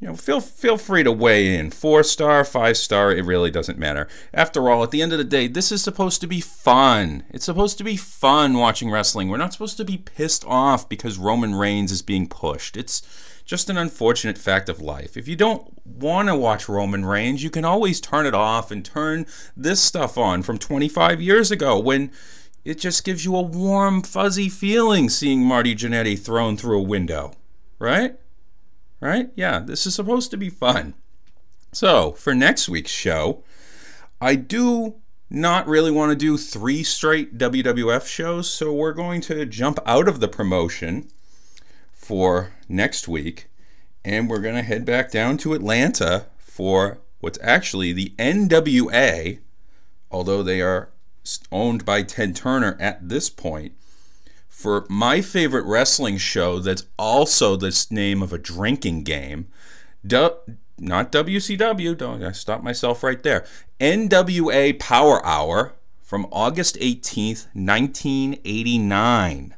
[0.00, 1.70] you know, feel feel free to weigh in.
[1.70, 4.06] Four star, five star, it really doesn't matter.
[4.32, 7.24] After all, at the end of the day, this is supposed to be fun.
[7.30, 9.28] It's supposed to be fun watching wrestling.
[9.28, 12.76] We're not supposed to be pissed off because Roman Reigns is being pushed.
[12.76, 13.02] It's
[13.44, 15.16] just an unfortunate fact of life.
[15.16, 18.84] If you don't want to watch Roman Reigns, you can always turn it off and
[18.84, 19.26] turn
[19.56, 22.12] this stuff on from 25 years ago when
[22.64, 27.32] it just gives you a warm, fuzzy feeling seeing Marty Jannetty thrown through a window,
[27.78, 28.16] right?
[29.00, 29.30] Right?
[29.36, 30.94] Yeah, this is supposed to be fun.
[31.72, 33.44] So, for next week's show,
[34.20, 34.96] I do
[35.30, 40.08] not really want to do three straight WWF shows, so we're going to jump out
[40.08, 41.08] of the promotion
[41.92, 43.48] for next week
[44.04, 49.38] and we're going to head back down to Atlanta for what's actually the NWA,
[50.10, 50.90] although they are
[51.52, 53.72] owned by Ted Turner at this point
[54.58, 59.46] for my favorite wrestling show that's also the name of a drinking game.
[60.04, 60.34] Du-
[60.76, 63.46] not WCW, don't I stop myself right there.
[63.78, 69.54] NWA Power Hour from August 18th, 1989.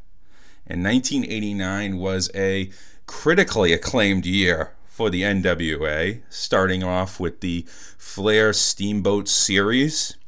[0.67, 2.71] And 1989 was a
[3.07, 7.65] critically acclaimed year for the NWA, starting off with the
[7.97, 10.19] Flair Steamboat series,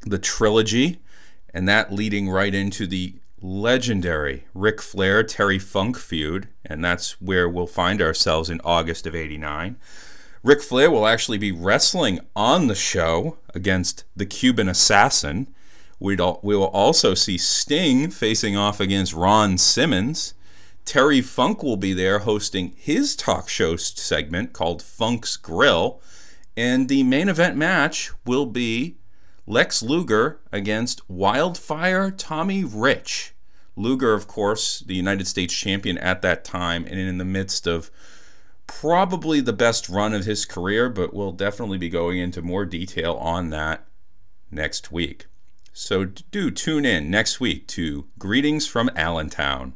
[0.00, 0.98] the trilogy,
[1.54, 7.48] and that leading right into the legendary Ric Flair Terry Funk feud, and that's where
[7.48, 9.76] we'll find ourselves in August of 89.
[10.42, 15.48] Ric Flair will actually be wrestling on the show against the Cuban Assassin.
[15.98, 20.34] We'd all, we will also see Sting facing off against Ron Simmons.
[20.84, 26.00] Terry Funk will be there hosting his talk show segment called Funk's Grill.
[26.56, 28.96] And the main event match will be
[29.48, 33.32] Lex Luger against Wildfire Tommy Rich.
[33.76, 37.90] Luger, of course, the United States champion at that time, and in the midst of
[38.66, 43.14] probably the best run of his career, but we'll definitely be going into more detail
[43.14, 43.86] on that
[44.50, 45.24] next week.
[45.72, 49.72] So do tune in next week to Greetings from Allentown.